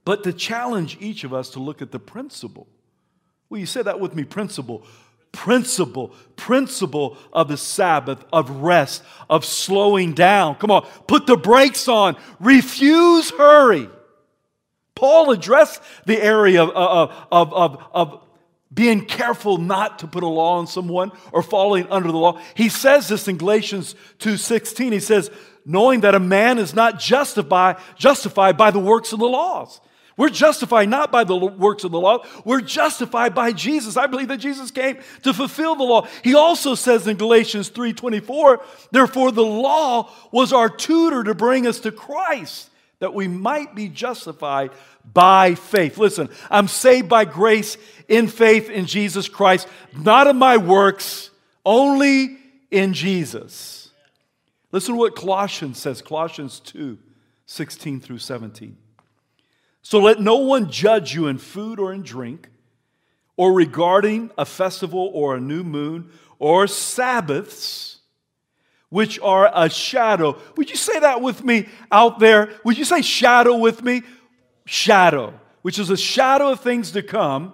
But 0.03 0.23
to 0.23 0.33
challenge 0.33 0.97
each 0.99 1.23
of 1.23 1.33
us 1.33 1.51
to 1.51 1.59
look 1.59 1.81
at 1.81 1.91
the 1.91 1.99
principle. 1.99 2.67
Will 3.49 3.59
you 3.59 3.65
say 3.65 3.81
that 3.81 3.99
with 3.99 4.15
me? 4.15 4.23
Principle 4.23 4.85
principle, 5.31 6.13
principle 6.35 7.17
of 7.31 7.47
the 7.47 7.57
Sabbath, 7.57 8.23
of 8.33 8.49
rest, 8.49 9.03
of 9.29 9.45
slowing 9.45 10.13
down. 10.13 10.55
Come 10.55 10.71
on, 10.71 10.87
put 11.07 11.27
the 11.27 11.37
brakes 11.37 11.87
on, 11.87 12.15
refuse 12.39 13.29
hurry. 13.31 13.89
Paul 14.95 15.31
addressed 15.31 15.81
the 16.05 16.21
area 16.21 16.63
of, 16.63 16.71
of, 17.31 17.53
of, 17.53 17.83
of, 17.93 18.25
being 18.71 19.05
careful 19.05 19.57
not 19.57 19.99
to 19.99 20.07
put 20.07 20.23
a 20.23 20.27
law 20.27 20.59
on 20.59 20.67
someone 20.67 21.11
or 21.31 21.41
falling 21.41 21.87
under 21.89 22.11
the 22.11 22.17
law. 22.17 22.39
He 22.53 22.69
says 22.69 23.07
this 23.07 23.27
in 23.27 23.37
Galatians 23.37 23.95
2:16. 24.19 24.91
He 24.91 24.99
says, 24.99 25.31
knowing 25.65 26.01
that 26.01 26.13
a 26.13 26.19
man 26.19 26.59
is 26.59 26.75
not 26.75 26.99
justified, 26.99 27.77
justified 27.97 28.57
by 28.57 28.69
the 28.69 28.79
works 28.79 29.11
of 29.11 29.19
the 29.19 29.27
laws. 29.27 29.81
We're 30.19 30.27
justified 30.27 30.89
not 30.89 31.13
by 31.13 31.23
the 31.23 31.37
works 31.37 31.85
of 31.85 31.91
the 31.91 31.99
law, 31.99 32.25
we're 32.43 32.59
justified 32.59 33.33
by 33.33 33.53
Jesus. 33.53 33.95
I 33.95 34.05
believe 34.05 34.27
that 34.27 34.37
Jesus 34.37 34.69
came 34.69 34.97
to 35.23 35.33
fulfill 35.33 35.77
the 35.77 35.85
law. 35.85 36.07
He 36.25 36.35
also 36.35 36.75
says 36.75 37.07
in 37.07 37.15
Galatians 37.15 37.69
3:24, 37.69 38.61
therefore 38.91 39.31
the 39.31 39.45
law 39.45 40.11
was 40.33 40.51
our 40.51 40.67
tutor 40.69 41.23
to 41.23 41.33
bring 41.33 41.65
us 41.65 41.79
to 41.79 41.93
Christ 41.93 42.69
that 42.99 43.13
we 43.13 43.29
might 43.29 43.75
be 43.75 43.87
justified 43.87 44.71
by 45.13 45.55
faith. 45.55 45.97
Listen, 45.97 46.27
I'm 46.51 46.67
saved 46.67 47.07
by 47.07 47.23
grace 47.23 47.77
in 48.09 48.27
faith 48.27 48.69
in 48.69 48.87
Jesus 48.87 49.29
Christ, 49.29 49.69
not 49.95 50.27
in 50.27 50.35
my 50.35 50.57
works, 50.57 51.29
only 51.65 52.39
in 52.71 52.93
Jesus. 52.93 53.91
Listen 54.73 54.95
to 54.95 54.99
what 54.99 55.15
Colossians 55.15 55.77
says, 55.77 56.01
Colossians 56.01 56.59
2 56.59 56.97
16 57.45 58.01
through 58.01 58.17
17. 58.19 58.75
So 59.89 59.97
let 59.97 60.19
no 60.19 60.35
one 60.35 60.69
judge 60.69 61.15
you 61.15 61.25
in 61.25 61.39
food 61.39 61.79
or 61.79 61.91
in 61.91 62.03
drink, 62.03 62.47
or 63.35 63.53
regarding 63.53 64.29
a 64.37 64.45
festival 64.45 65.09
or 65.15 65.35
a 65.35 65.39
new 65.39 65.63
moon, 65.63 66.11
or 66.37 66.67
Sabbaths, 66.67 67.97
which 68.89 69.19
are 69.21 69.49
a 69.51 69.67
shadow. 69.67 70.37
Would 70.57 70.69
you 70.69 70.75
say 70.75 70.99
that 70.99 71.23
with 71.23 71.43
me 71.43 71.67
out 71.91 72.19
there? 72.19 72.51
Would 72.63 72.77
you 72.77 72.85
say 72.85 73.01
shadow 73.01 73.57
with 73.57 73.81
me? 73.81 74.03
Shadow, 74.63 75.33
which 75.63 75.79
is 75.79 75.89
a 75.89 75.97
shadow 75.97 76.51
of 76.51 76.59
things 76.59 76.91
to 76.91 77.01
come, 77.01 77.53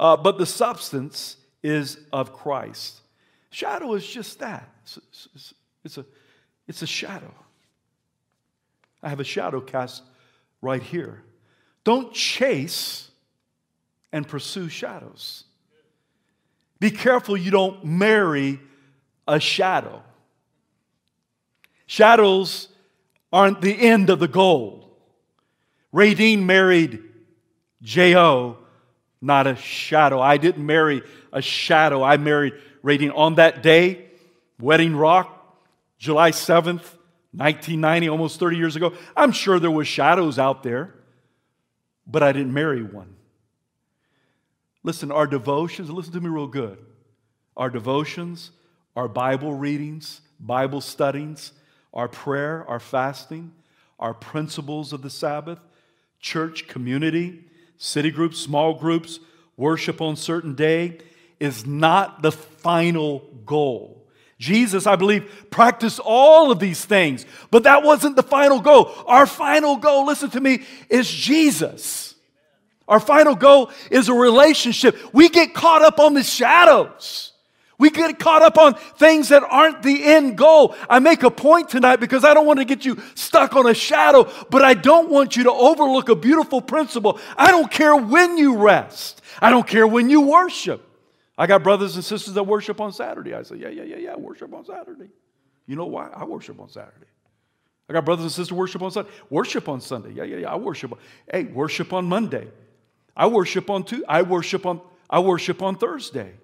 uh, 0.00 0.16
but 0.16 0.36
the 0.36 0.46
substance 0.46 1.36
is 1.62 1.96
of 2.12 2.32
Christ. 2.32 3.02
Shadow 3.50 3.94
is 3.94 4.04
just 4.04 4.40
that. 4.40 4.68
It's, 4.82 4.98
it's, 5.32 5.54
it's, 5.84 5.98
a, 5.98 6.04
it's 6.66 6.82
a 6.82 6.88
shadow. 6.88 7.32
I 9.00 9.10
have 9.10 9.20
a 9.20 9.24
shadow 9.24 9.60
cast 9.60 10.02
right 10.60 10.82
here. 10.82 11.22
Don't 11.88 12.12
chase 12.12 13.08
and 14.12 14.28
pursue 14.28 14.68
shadows. 14.68 15.44
Be 16.78 16.90
careful 16.90 17.34
you 17.34 17.50
don't 17.50 17.82
marry 17.82 18.60
a 19.26 19.40
shadow. 19.40 20.02
Shadows 21.86 22.68
aren't 23.32 23.62
the 23.62 23.72
end 23.72 24.10
of 24.10 24.18
the 24.18 24.28
goal. 24.28 24.98
Dean 25.94 26.44
married 26.44 27.04
J.O., 27.80 28.58
not 29.22 29.46
a 29.46 29.56
shadow. 29.56 30.20
I 30.20 30.36
didn't 30.36 30.66
marry 30.66 31.00
a 31.32 31.40
shadow. 31.40 32.02
I 32.02 32.18
married 32.18 32.52
Dean 32.84 33.12
on 33.12 33.36
that 33.36 33.62
day, 33.62 34.10
Wedding 34.60 34.94
Rock, 34.94 35.56
July 35.98 36.32
7th, 36.32 36.84
1990, 37.32 38.10
almost 38.10 38.38
30 38.38 38.58
years 38.58 38.76
ago. 38.76 38.92
I'm 39.16 39.32
sure 39.32 39.58
there 39.58 39.70
were 39.70 39.86
shadows 39.86 40.38
out 40.38 40.62
there 40.62 40.92
but 42.08 42.22
I 42.22 42.32
didn't 42.32 42.54
marry 42.54 42.82
one. 42.82 43.14
Listen, 44.82 45.12
our 45.12 45.26
devotions, 45.26 45.90
listen 45.90 46.12
to 46.14 46.20
me 46.20 46.28
real 46.28 46.46
good. 46.46 46.78
Our 47.56 47.68
devotions, 47.68 48.50
our 48.96 49.08
Bible 49.08 49.52
readings, 49.54 50.22
Bible 50.40 50.80
studies, 50.80 51.52
our 51.92 52.08
prayer, 52.08 52.64
our 52.68 52.80
fasting, 52.80 53.52
our 53.98 54.14
principles 54.14 54.92
of 54.92 55.02
the 55.02 55.10
Sabbath, 55.10 55.58
church 56.20 56.68
community, 56.68 57.44
city 57.76 58.10
groups, 58.10 58.38
small 58.38 58.74
groups, 58.74 59.20
worship 59.56 60.00
on 60.00 60.16
certain 60.16 60.54
day 60.54 60.98
is 61.40 61.66
not 61.66 62.22
the 62.22 62.32
final 62.32 63.20
goal. 63.44 63.97
Jesus, 64.38 64.86
I 64.86 64.94
believe, 64.94 65.46
practiced 65.50 65.98
all 65.98 66.52
of 66.52 66.60
these 66.60 66.84
things, 66.84 67.26
but 67.50 67.64
that 67.64 67.82
wasn't 67.82 68.14
the 68.14 68.22
final 68.22 68.60
goal. 68.60 68.92
Our 69.06 69.26
final 69.26 69.76
goal, 69.76 70.06
listen 70.06 70.30
to 70.30 70.40
me, 70.40 70.62
is 70.88 71.10
Jesus. 71.10 72.14
Our 72.86 73.00
final 73.00 73.34
goal 73.34 73.70
is 73.90 74.08
a 74.08 74.14
relationship. 74.14 74.96
We 75.12 75.28
get 75.28 75.54
caught 75.54 75.82
up 75.82 75.98
on 75.98 76.14
the 76.14 76.22
shadows. 76.22 77.32
We 77.78 77.90
get 77.90 78.18
caught 78.18 78.42
up 78.42 78.58
on 78.58 78.74
things 78.74 79.28
that 79.28 79.44
aren't 79.44 79.82
the 79.82 80.04
end 80.04 80.36
goal. 80.36 80.74
I 80.88 80.98
make 80.98 81.22
a 81.22 81.30
point 81.30 81.68
tonight 81.68 81.96
because 81.96 82.24
I 82.24 82.34
don't 82.34 82.46
want 82.46 82.58
to 82.58 82.64
get 82.64 82.84
you 82.84 83.00
stuck 83.14 83.54
on 83.54 83.66
a 83.68 83.74
shadow, 83.74 84.30
but 84.50 84.62
I 84.62 84.74
don't 84.74 85.10
want 85.10 85.36
you 85.36 85.44
to 85.44 85.52
overlook 85.52 86.08
a 86.08 86.16
beautiful 86.16 86.60
principle. 86.60 87.20
I 87.36 87.50
don't 87.52 87.70
care 87.70 87.94
when 87.94 88.36
you 88.36 88.56
rest, 88.56 89.20
I 89.40 89.50
don't 89.50 89.66
care 89.66 89.86
when 89.86 90.10
you 90.10 90.22
worship. 90.22 90.87
I 91.38 91.46
got 91.46 91.62
brothers 91.62 91.94
and 91.94 92.04
sisters 92.04 92.34
that 92.34 92.42
worship 92.42 92.80
on 92.80 92.92
Saturday. 92.92 93.32
I 93.32 93.42
say, 93.42 93.56
yeah, 93.56 93.68
yeah, 93.68 93.84
yeah, 93.84 93.96
yeah, 93.96 94.16
worship 94.16 94.52
on 94.52 94.64
Saturday. 94.64 95.08
You 95.66 95.76
know 95.76 95.86
why? 95.86 96.08
I 96.12 96.24
worship 96.24 96.60
on 96.60 96.68
Saturday. 96.68 97.06
I 97.88 97.92
got 97.92 98.04
brothers 98.04 98.24
and 98.24 98.32
sisters 98.32 98.52
worship 98.52 98.82
on 98.82 98.90
Sunday. 98.90 99.10
Worship 99.30 99.68
on 99.68 99.80
Sunday. 99.80 100.12
Yeah, 100.12 100.24
yeah, 100.24 100.38
yeah. 100.38 100.52
I 100.52 100.56
worship. 100.56 100.92
Hey, 101.32 101.44
worship 101.44 101.92
on 101.92 102.06
Monday. 102.06 102.48
I 103.16 103.28
worship 103.28 103.70
on 103.70 103.84
two. 103.84 104.04
I 104.08 104.22
worship 104.22 104.66
on. 104.66 104.80
I 105.08 105.20
worship 105.20 105.62
on 105.62 105.76
Thursday. 105.76 106.34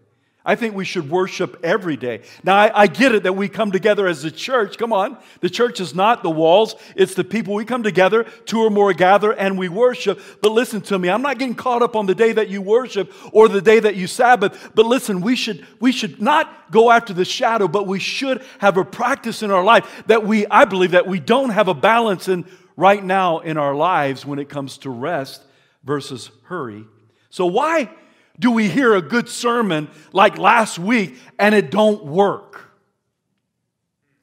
I 0.47 0.57
think 0.57 0.75
we 0.75 0.85
should 0.85 1.09
worship 1.09 1.59
every 1.65 1.97
day. 1.97 2.21
Now, 2.43 2.57
I, 2.57 2.83
I, 2.83 2.87
get 2.87 3.15
it 3.15 3.23
that 3.23 3.33
we 3.33 3.49
come 3.49 3.73
together 3.73 4.07
as 4.07 4.25
a 4.25 4.31
church. 4.31 4.77
Come 4.77 4.93
on. 4.93 5.17
The 5.41 5.49
church 5.49 5.81
is 5.81 5.95
not 5.95 6.23
the 6.23 6.31
walls, 6.31 6.75
it's 6.95 7.15
the 7.15 7.25
people. 7.25 7.55
We 7.55 7.65
come 7.65 7.83
together, 7.83 8.25
two 8.45 8.61
or 8.61 8.69
more 8.69 8.93
gather, 8.93 9.33
and 9.33 9.59
we 9.59 9.71
worship. 9.71 10.21
But 10.43 10.53
listen 10.53 10.83
to 10.83 10.99
me, 10.99 11.09
I'm 11.09 11.23
not 11.23 11.39
getting 11.39 11.55
caught 11.55 11.81
up 11.81 11.97
on 11.97 12.05
the 12.05 12.15
day 12.15 12.33
that 12.33 12.51
you 12.51 12.61
worship 12.61 13.11
or 13.33 13.49
the 13.49 13.63
day 13.63 13.81
that 13.81 13.97
you 13.97 14.07
Sabbath. 14.07 14.73
But 14.75 14.85
listen, 14.85 15.23
we 15.23 15.35
should, 15.35 15.67
we 15.81 15.93
should 15.93 16.21
not 16.21 16.71
go 16.71 16.91
after 16.91 17.15
the 17.15 17.25
shadow, 17.25 17.67
but 17.67 17.87
we 17.87 17.99
should 17.99 18.45
have 18.59 18.77
a 18.77 18.85
practice 18.85 19.43
in 19.43 19.51
our 19.51 19.65
life 19.65 20.05
that 20.09 20.27
we, 20.27 20.47
I 20.49 20.67
believe, 20.67 20.91
that 20.91 21.07
we 21.07 21.21
don't 21.21 21.51
have 21.51 21.69
a 21.69 21.75
balance 21.75 22.29
in 22.29 22.45
right 22.77 23.03
now 23.03 23.39
in 23.39 23.57
our 23.57 23.75
lives 23.75 24.27
when 24.27 24.39
it 24.39 24.51
comes 24.51 24.77
to 24.79 24.91
rest 24.91 25.43
versus 25.85 26.31
hurry. 26.45 26.85
So, 27.31 27.47
why? 27.47 27.91
Do 28.39 28.51
we 28.51 28.69
hear 28.69 28.95
a 28.95 29.03
good 29.03 29.29
sermon 29.29 29.89
like 30.13 30.39
last 30.39 30.79
week 30.79 31.17
and 31.39 31.55
it 31.55 31.71
don't 31.71 32.05
work? 32.05 32.73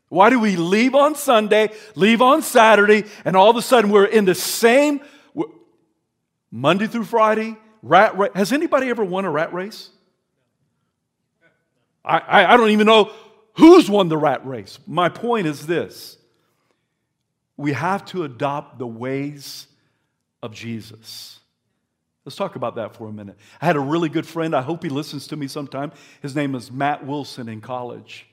Why 0.10 0.30
do 0.30 0.40
we 0.40 0.58
leave 0.58 0.94
on 0.94 1.16
Sunday, 1.16 1.70
leave 1.96 2.22
on 2.22 2.42
Saturday, 2.42 3.06
and 3.24 3.38
all 3.38 3.50
of 3.50 3.56
a 3.56 3.62
sudden 3.62 3.90
we're 3.90 4.06
in 4.06 4.26
the 4.26 4.36
same 4.36 5.00
Monday 6.52 6.88
through 6.88 7.06
Friday 7.06 7.56
rat 7.82 8.18
race? 8.18 8.32
Has 8.36 8.52
anybody 8.52 8.90
ever 8.90 9.06
won 9.06 9.24
a 9.24 9.32
rat 9.32 9.54
race? 9.54 9.90
I, 12.04 12.18
I, 12.18 12.54
I 12.54 12.58
don't 12.58 12.72
even 12.72 12.88
know 12.88 13.12
who's 13.54 13.90
won 13.90 14.10
the 14.10 14.18
rat 14.18 14.46
race. 14.46 14.80
My 14.86 15.08
point 15.08 15.48
is 15.48 15.66
this 15.66 16.18
we 17.56 17.74
have 17.74 18.04
to 18.06 18.24
adopt 18.24 18.80
the 18.80 18.88
ways 18.88 19.68
of 20.42 20.54
Jesus. 20.54 21.41
Let's 22.26 22.36
talk 22.36 22.56
about 22.56 22.76
that 22.76 22.96
for 22.96 23.08
a 23.08 23.12
minute. 23.12 23.36
I 23.62 23.66
had 23.66 23.76
a 23.76 23.80
really 23.80 24.10
good 24.10 24.28
friend. 24.28 24.56
I 24.56 24.62
hope 24.62 24.84
he 24.84 24.90
listens 24.90 25.28
to 25.28 25.36
me 25.36 25.48
sometime. 25.48 25.92
His 26.22 26.36
name 26.36 26.54
is 26.54 26.72
Matt 26.72 27.06
Wilson 27.06 27.50
in 27.50 27.62
college. 27.62 28.28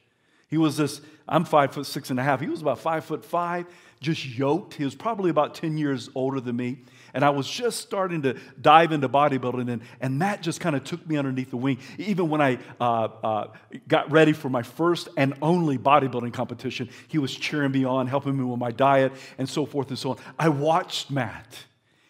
He 0.49 0.57
was 0.57 0.77
this, 0.77 1.01
I'm 1.29 1.45
five 1.45 1.73
foot 1.73 1.87
six 1.87 2.11
and 2.11 2.19
a 2.19 2.23
half. 2.23 2.41
He 2.41 2.49
was 2.49 2.63
about 2.63 2.79
five 2.79 3.05
foot 3.05 3.25
five, 3.25 3.67
just 4.01 4.25
yoked. 4.27 4.75
He 4.75 4.85
was 4.85 4.95
probably 4.95 5.31
about 5.31 5.55
10 5.55 5.77
years 5.77 6.09
older 6.15 6.41
than 6.41 6.57
me. 6.57 6.79
And 7.15 7.25
I 7.25 7.31
was 7.31 7.49
just 7.49 7.81
starting 7.81 8.23
to 8.23 8.37
dive 8.61 8.93
into 8.93 9.09
bodybuilding, 9.09 9.71
and, 9.71 9.83
and 10.01 10.19
Matt 10.19 10.43
just 10.43 10.61
kind 10.61 10.77
of 10.77 10.85
took 10.85 11.07
me 11.07 11.17
underneath 11.17 11.51
the 11.51 11.57
wing. 11.57 11.79
Even 11.97 12.29
when 12.29 12.41
I 12.41 12.59
uh, 12.81 13.09
uh, 13.23 13.47
got 13.89 14.11
ready 14.11 14.33
for 14.33 14.51
my 14.51 14.63
first 14.63 15.09
and 15.17 15.35
only 15.41 15.79
bodybuilding 15.79 16.33
competition, 16.35 16.91
he 17.09 17.19
was 17.19 17.35
cheering 17.35 17.73
me 17.73 17.85
on, 17.85 18.07
helping 18.07 18.37
me 18.37 18.45
with 18.45 18.59
my 18.59 18.71
diet, 18.71 19.13
and 19.39 19.49
so 19.49 19.65
forth 19.65 19.89
and 19.89 19.99
so 19.99 20.11
on. 20.11 20.17
I 20.39 20.51
watched 20.51 21.11
Matt. 21.11 21.65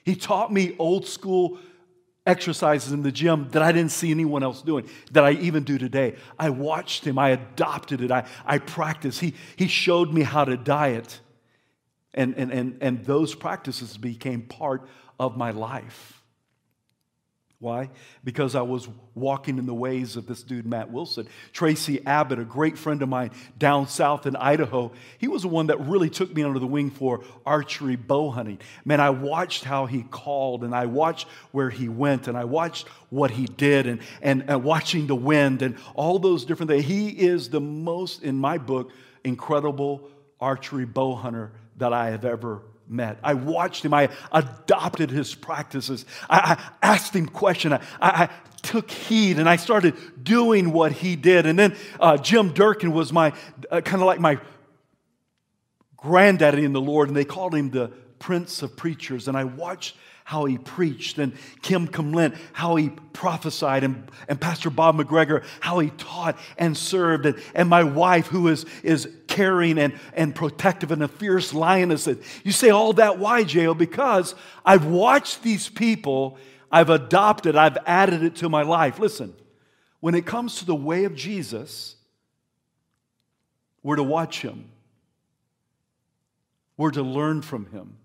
He 0.09 0.17
taught 0.17 0.51
me 0.51 0.75
old 0.79 1.07
school 1.07 1.59
exercises 2.25 2.93
in 2.93 3.03
the 3.03 3.13
gym 3.13 3.51
that 3.51 3.61
I 3.61 3.73
didn't 3.73 3.91
see 3.91 4.11
anyone 4.11 4.43
else 4.43 4.63
doing, 4.63 4.89
that 5.13 5.23
I 5.23 5.33
even 5.33 5.65
do 5.65 5.77
today. 5.77 6.15
I 6.39 6.49
watched 6.49 7.07
him, 7.07 7.19
I 7.19 7.29
adopted 7.29 8.01
it, 8.01 8.11
I, 8.11 8.27
I 8.47 8.57
practiced. 8.57 9.21
He, 9.21 9.35
he 9.57 9.69
showed 9.69 10.11
me 10.11 10.23
how 10.23 10.47
to 10.47 10.57
diet. 10.57 11.21
And, 12.15 12.35
and, 12.39 12.51
and, 12.51 12.79
and 12.81 13.05
those 13.05 13.35
practices 13.35 13.99
became 13.99 14.41
part 14.41 14.89
of 15.21 15.37
my 15.37 15.51
life. 15.51 16.18
Why? 17.61 17.91
Because 18.23 18.55
I 18.55 18.63
was 18.63 18.89
walking 19.17 19.59
in 19.59 19.67
the 19.67 19.75
ways 19.75 20.15
of 20.15 20.27
this 20.27 20.45
dude, 20.45 20.65
Matt 20.65 20.93
Wilson. 20.93 21.27
Tracy 21.53 22.01
Abbott, 22.07 22.39
a 22.39 22.45
great 22.45 22.79
friend 22.79 23.03
of 23.03 23.09
mine 23.09 23.33
down 23.59 23.89
south 23.89 24.27
in 24.27 24.37
Idaho, 24.37 24.93
he 25.19 25.27
was 25.27 25.43
the 25.43 25.49
one 25.49 25.67
that 25.67 25.81
really 25.81 26.09
took 26.09 26.33
me 26.33 26.45
under 26.45 26.61
the 26.61 26.69
wing 26.69 26.89
for 26.89 27.25
archery 27.45 27.97
bow 27.97 28.31
hunting. 28.31 28.61
Man, 28.85 29.01
I 29.01 29.11
watched 29.11 29.65
how 29.65 29.87
he 29.87 30.05
called 30.05 30.63
and 30.63 30.73
I 30.73 30.87
watched 30.87 31.27
where 31.51 31.69
he 31.69 31.89
went 31.89 32.29
and 32.29 32.39
I 32.39 32.45
watched 32.45 32.87
what 33.11 33.33
he 33.33 33.47
did 33.47 33.89
and, 33.89 34.03
and, 34.23 34.45
and 34.47 34.63
watching 34.63 35.09
the 35.09 35.17
wind 35.17 35.63
and 35.63 35.77
all 35.97 36.21
those 36.21 36.45
different 36.45 36.71
things. 36.71 36.85
He 36.85 37.09
is 37.09 37.51
the 37.51 37.61
most, 37.61 38.23
in 38.23 38.37
my 38.37 38.59
book, 38.59 38.93
incredible 39.25 40.09
archery 40.41 40.85
bow 40.85 41.17
hunter 41.17 41.51
that 41.79 41.93
I 41.93 42.11
have 42.11 42.25
ever 42.25 42.63
met. 42.89 43.19
I 43.23 43.35
watched 43.35 43.85
him. 43.85 43.95
I 43.95 44.09
adopted 44.33 45.11
his 45.11 45.35
practices. 45.35 46.05
I, 46.29 46.57
I 46.83 46.87
asked 46.95 47.15
him 47.15 47.27
questions. 47.27 47.75
I, 47.75 47.81
I, 48.01 48.29
took 48.63 48.91
heed 48.91 49.39
and 49.39 49.49
I 49.49 49.55
started 49.57 49.95
doing 50.23 50.73
what 50.73 50.93
he 50.93 51.17
did. 51.17 51.47
And 51.47 51.59
then 51.59 51.77
uh, 52.01 52.17
Jim 52.17 52.53
Durkin 52.53 52.93
was 52.93 53.13
my 53.13 53.33
uh, 53.71 53.81
kind 53.81 54.03
of 54.03 54.07
like 54.07 54.21
my 54.21 54.39
granddaddy 55.97 56.65
in 56.65 56.73
the 56.73 56.81
Lord, 56.81 57.09
and 57.09 57.17
they 57.17 57.25
called 57.25 57.55
him 57.55 57.71
the 57.71 57.89
Prince 58.19 58.63
of 58.63 58.77
Preachers. 58.77 59.29
And 59.29 59.37
I 59.37 59.45
watched 59.45 59.97
how 60.29 60.45
he 60.45 60.59
preached, 60.59 61.17
and 61.17 61.33
Kim 61.63 61.89
Cumlint, 61.89 62.35
how 62.53 62.77
he 62.77 62.91
prophesied, 63.15 63.83
and, 63.83 64.11
and 64.29 64.39
Pastor 64.39 64.69
Bob 64.69 64.99
McGregor, 64.99 65.43
how 65.59 65.79
he 65.79 65.89
taught 65.89 66.37
and 66.59 66.77
served, 66.77 67.25
and, 67.25 67.43
and 67.55 67.67
my 67.67 67.83
wife, 67.83 68.27
who 68.27 68.49
is, 68.49 68.67
is 68.83 69.09
caring 69.27 69.79
and, 69.79 69.95
and 70.13 70.35
protective 70.35 70.93
and 70.93 71.03
a 71.03 71.09
fierce 71.09 71.55
lioness. 71.55 72.07
You 72.45 72.53
say 72.53 72.69
all 72.69 72.93
that, 72.93 73.19
why, 73.19 73.43
J.O.? 73.43 73.73
Because 73.73 74.35
I've 74.67 74.85
watched 74.85 75.43
these 75.43 75.71
people, 75.71 76.37
I've 76.71 76.91
adopted, 76.91 77.57
I've 77.57 77.79
added 77.87 78.23
it 78.23 78.37
to 78.37 78.51
my 78.51 78.65
life. 78.65 78.99
Listen, 78.99 79.33
when 80.01 80.15
it 80.15 80.27
comes 80.27 80.59
to 80.59 80.67
the 80.67 80.75
way 80.75 81.05
of 81.05 81.15
Jesus, 81.15 81.97
we're 83.83 83.97
to 83.97 84.03
watch 84.03 84.43
him. 84.43 84.69
We're 86.77 86.91
to 86.91 87.03
learn 87.03 87.41
from 87.41 87.65
him. 87.71 87.97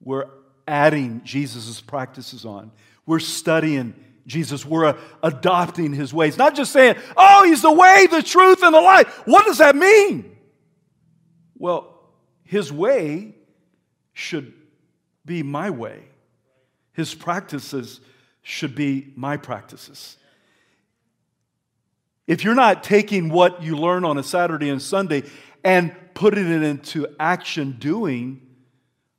We're 0.00 0.26
adding 0.68 1.22
Jesus' 1.24 1.80
practices 1.80 2.44
on. 2.44 2.70
We're 3.06 3.18
studying 3.18 3.94
Jesus. 4.26 4.64
We're 4.64 4.84
uh, 4.84 4.98
adopting 5.22 5.92
his 5.92 6.12
ways. 6.14 6.36
Not 6.36 6.54
just 6.54 6.72
saying, 6.72 6.96
oh, 7.16 7.44
he's 7.44 7.62
the 7.62 7.72
way, 7.72 8.06
the 8.08 8.22
truth, 8.22 8.62
and 8.62 8.74
the 8.74 8.80
life. 8.80 9.22
What 9.26 9.46
does 9.46 9.58
that 9.58 9.74
mean? 9.74 10.36
Well, 11.56 11.98
his 12.44 12.72
way 12.72 13.34
should 14.12 14.52
be 15.24 15.42
my 15.42 15.70
way, 15.70 16.04
his 16.92 17.14
practices 17.14 18.00
should 18.42 18.74
be 18.74 19.12
my 19.14 19.36
practices. 19.36 20.16
If 22.26 22.44
you're 22.44 22.54
not 22.54 22.82
taking 22.82 23.28
what 23.28 23.62
you 23.62 23.76
learn 23.76 24.04
on 24.04 24.18
a 24.18 24.22
Saturday 24.22 24.68
and 24.70 24.80
Sunday 24.82 25.22
and 25.64 25.94
putting 26.14 26.50
it 26.50 26.62
into 26.62 27.06
action 27.20 27.76
doing, 27.78 28.40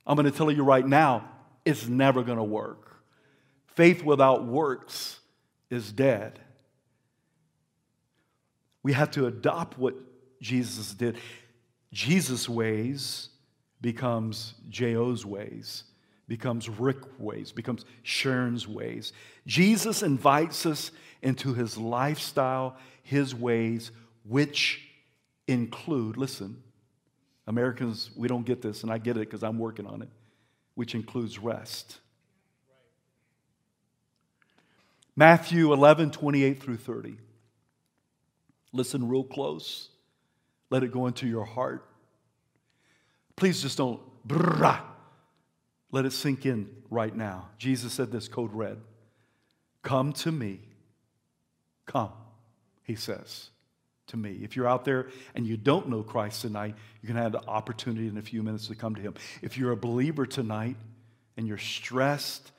I'm 0.06 0.16
going 0.16 0.30
to 0.30 0.36
tell 0.36 0.50
you 0.50 0.62
right 0.62 0.86
now, 0.86 1.29
it's 1.64 1.86
never 1.86 2.22
going 2.22 2.38
to 2.38 2.44
work. 2.44 2.96
Faith 3.66 4.02
without 4.02 4.44
works 4.44 5.20
is 5.70 5.92
dead. 5.92 6.38
We 8.82 8.92
have 8.92 9.10
to 9.12 9.26
adopt 9.26 9.78
what 9.78 9.94
Jesus 10.40 10.94
did. 10.94 11.18
Jesus' 11.92 12.48
ways 12.48 13.28
becomes 13.80 14.54
J.O.'s 14.68 15.24
ways, 15.24 15.84
becomes 16.28 16.68
Rick's 16.68 17.06
ways, 17.18 17.52
becomes 17.52 17.84
Sharon's 18.02 18.66
ways. 18.66 19.12
Jesus 19.46 20.02
invites 20.02 20.66
us 20.66 20.90
into 21.22 21.54
his 21.54 21.76
lifestyle, 21.76 22.76
his 23.02 23.34
ways, 23.34 23.90
which 24.24 24.88
include, 25.46 26.16
listen, 26.16 26.62
Americans, 27.46 28.10
we 28.16 28.28
don't 28.28 28.46
get 28.46 28.62
this, 28.62 28.82
and 28.82 28.92
I 28.92 28.98
get 28.98 29.16
it 29.16 29.20
because 29.20 29.42
I'm 29.42 29.58
working 29.58 29.86
on 29.86 30.02
it 30.02 30.08
which 30.74 30.94
includes 30.94 31.38
rest. 31.38 31.98
Matthew 35.16 35.72
11, 35.72 36.12
28 36.12 36.62
through 36.62 36.76
30. 36.78 37.16
Listen 38.72 39.08
real 39.08 39.24
close. 39.24 39.88
Let 40.70 40.82
it 40.82 40.92
go 40.92 41.06
into 41.06 41.26
your 41.26 41.44
heart. 41.44 41.84
Please 43.36 43.60
just 43.60 43.76
don't 43.76 44.00
brrrah. 44.26 44.80
Let 45.92 46.04
it 46.04 46.12
sink 46.12 46.46
in 46.46 46.68
right 46.88 47.14
now. 47.14 47.48
Jesus 47.58 47.92
said 47.92 48.12
this 48.12 48.28
code 48.28 48.52
red. 48.52 48.78
Come 49.82 50.12
to 50.14 50.30
me. 50.30 50.60
Come, 51.86 52.12
he 52.84 52.94
says 52.94 53.50
to 54.10 54.16
me. 54.16 54.38
If 54.42 54.56
you're 54.56 54.68
out 54.68 54.84
there 54.84 55.08
and 55.34 55.46
you 55.46 55.56
don't 55.56 55.88
know 55.88 56.02
Christ 56.02 56.42
tonight, 56.42 56.74
you 57.02 57.06
can 57.06 57.16
have 57.16 57.32
the 57.32 57.44
opportunity 57.46 58.06
in 58.06 58.18
a 58.18 58.22
few 58.22 58.42
minutes 58.42 58.68
to 58.68 58.74
come 58.74 58.94
to 58.94 59.00
Him. 59.00 59.14
If 59.42 59.56
you're 59.56 59.72
a 59.72 59.76
believer 59.76 60.26
tonight 60.26 60.76
and 61.36 61.48
you're 61.48 61.58
stressed, 61.58 62.52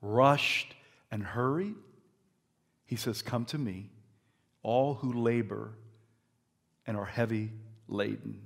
rushed, 0.00 0.74
and 1.10 1.22
hurried, 1.22 1.76
He 2.86 2.96
says, 2.96 3.22
Come 3.22 3.44
to 3.46 3.58
me, 3.58 3.90
all 4.62 4.94
who 4.94 5.12
labor 5.12 5.72
and 6.86 6.96
are 6.96 7.04
heavy 7.04 7.52
laden. 7.88 8.40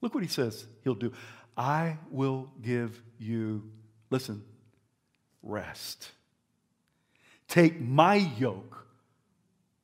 Look 0.00 0.14
what 0.14 0.22
He 0.22 0.28
says 0.28 0.66
He'll 0.84 0.94
do. 0.94 1.12
I 1.56 1.98
will 2.10 2.50
give 2.62 3.02
you, 3.18 3.70
listen, 4.10 4.42
rest. 5.42 6.10
Take 7.48 7.80
my 7.80 8.14
yoke 8.14 8.86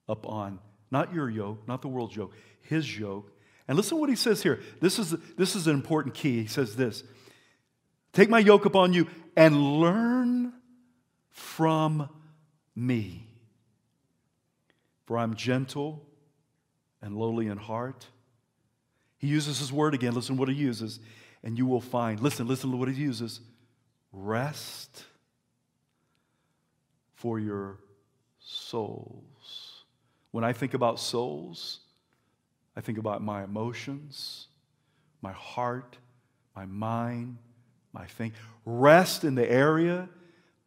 upon 0.09 0.61
not 0.91 1.13
your 1.15 1.29
yoke, 1.29 1.67
not 1.67 1.83
the 1.83 1.89
world's 1.89 2.17
yoke, 2.17 2.33
his 2.61 2.99
yoke. 2.99 3.31
And 3.69 3.77
listen 3.77 3.97
to 3.97 4.01
what 4.01 4.11
he 4.11 4.17
says 4.17 4.43
here. 4.43 4.61
This 4.81 4.99
is, 4.99 5.11
this 5.37 5.57
is 5.57 5.67
an 5.67 5.75
important 5.75 6.15
key. 6.15 6.43
He 6.43 6.47
says 6.47 6.77
this 6.77 7.03
Take 8.13 8.31
my 8.31 8.39
yoke 8.39 8.65
upon 8.65 8.93
you 8.93 9.07
and 9.37 9.81
learn 9.81 10.53
from 11.31 12.09
me. 12.75 13.27
For 15.05 15.19
I'm 15.19 15.35
gentle 15.35 16.03
and 17.03 17.17
lowly 17.17 17.47
in 17.47 17.59
heart. 17.59 18.07
He 19.19 19.29
uses 19.29 19.59
his 19.59 19.73
word 19.73 19.95
again. 19.95 20.15
Listen 20.15 20.37
what 20.37 20.49
he 20.49 20.55
uses. 20.55 21.01
And 21.43 21.57
you 21.57 21.67
will 21.67 21.81
find, 21.81 22.21
listen, 22.21 22.49
listen 22.49 22.71
to 22.71 22.77
what 22.77 22.89
he 22.89 22.95
uses 22.95 23.41
rest 24.13 25.05
for 27.15 27.39
your 27.39 27.79
souls. 28.41 29.25
When 30.37 30.45
I 30.45 30.53
think 30.53 30.75
about 30.75 31.01
souls, 31.01 31.81
I 32.77 32.83
think 32.83 32.99
about 32.99 33.23
my 33.23 33.43
emotions, 33.43 34.49
my 35.23 35.33
heart, 35.33 35.97
my 36.55 36.67
mind, 36.67 37.39
my 37.95 38.05
thing. 38.05 38.35
Rest 38.67 39.25
in 39.25 39.35
the 39.35 39.51
area 39.51 40.11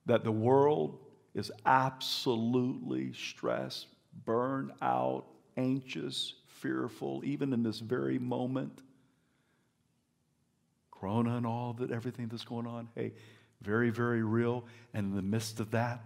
that 0.07 0.23
the 0.23 0.31
world 0.31 0.97
is 1.35 1.51
absolutely 1.67 3.13
stressed, 3.13 3.85
burned 4.25 4.71
out, 4.81 5.25
anxious, 5.55 6.33
fearful, 6.47 7.21
even 7.23 7.53
in 7.53 7.61
this 7.61 7.77
very 7.77 8.17
moment. 8.17 8.81
Corona 10.89 11.37
and 11.37 11.45
all 11.45 11.73
that, 11.73 11.91
everything 11.91 12.27
that's 12.27 12.43
going 12.43 12.65
on, 12.65 12.89
hey, 12.95 13.13
very, 13.61 13.91
very 13.91 14.23
real. 14.23 14.65
And 14.95 15.11
in 15.11 15.15
the 15.15 15.21
midst 15.21 15.59
of 15.59 15.69
that, 15.69 16.01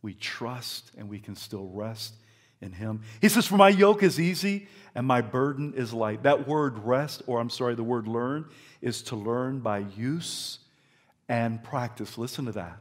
we 0.00 0.14
trust 0.14 0.92
and 0.96 1.10
we 1.10 1.18
can 1.18 1.36
still 1.36 1.68
rest 1.68 2.14
in 2.62 2.72
Him. 2.72 3.02
He 3.20 3.28
says, 3.28 3.46
For 3.46 3.56
my 3.56 3.68
yoke 3.68 4.02
is 4.02 4.18
easy 4.18 4.68
and 4.94 5.06
my 5.06 5.20
burden 5.20 5.74
is 5.74 5.92
light. 5.92 6.22
That 6.22 6.46
word 6.46 6.78
rest, 6.78 7.22
or 7.26 7.40
I'm 7.40 7.50
sorry, 7.50 7.74
the 7.74 7.82
word 7.82 8.06
learn, 8.06 8.46
is 8.80 9.02
to 9.04 9.16
learn 9.16 9.60
by 9.60 9.78
use 9.96 10.58
and 11.28 11.62
practice. 11.62 12.16
Listen 12.16 12.46
to 12.46 12.52
that. 12.52 12.78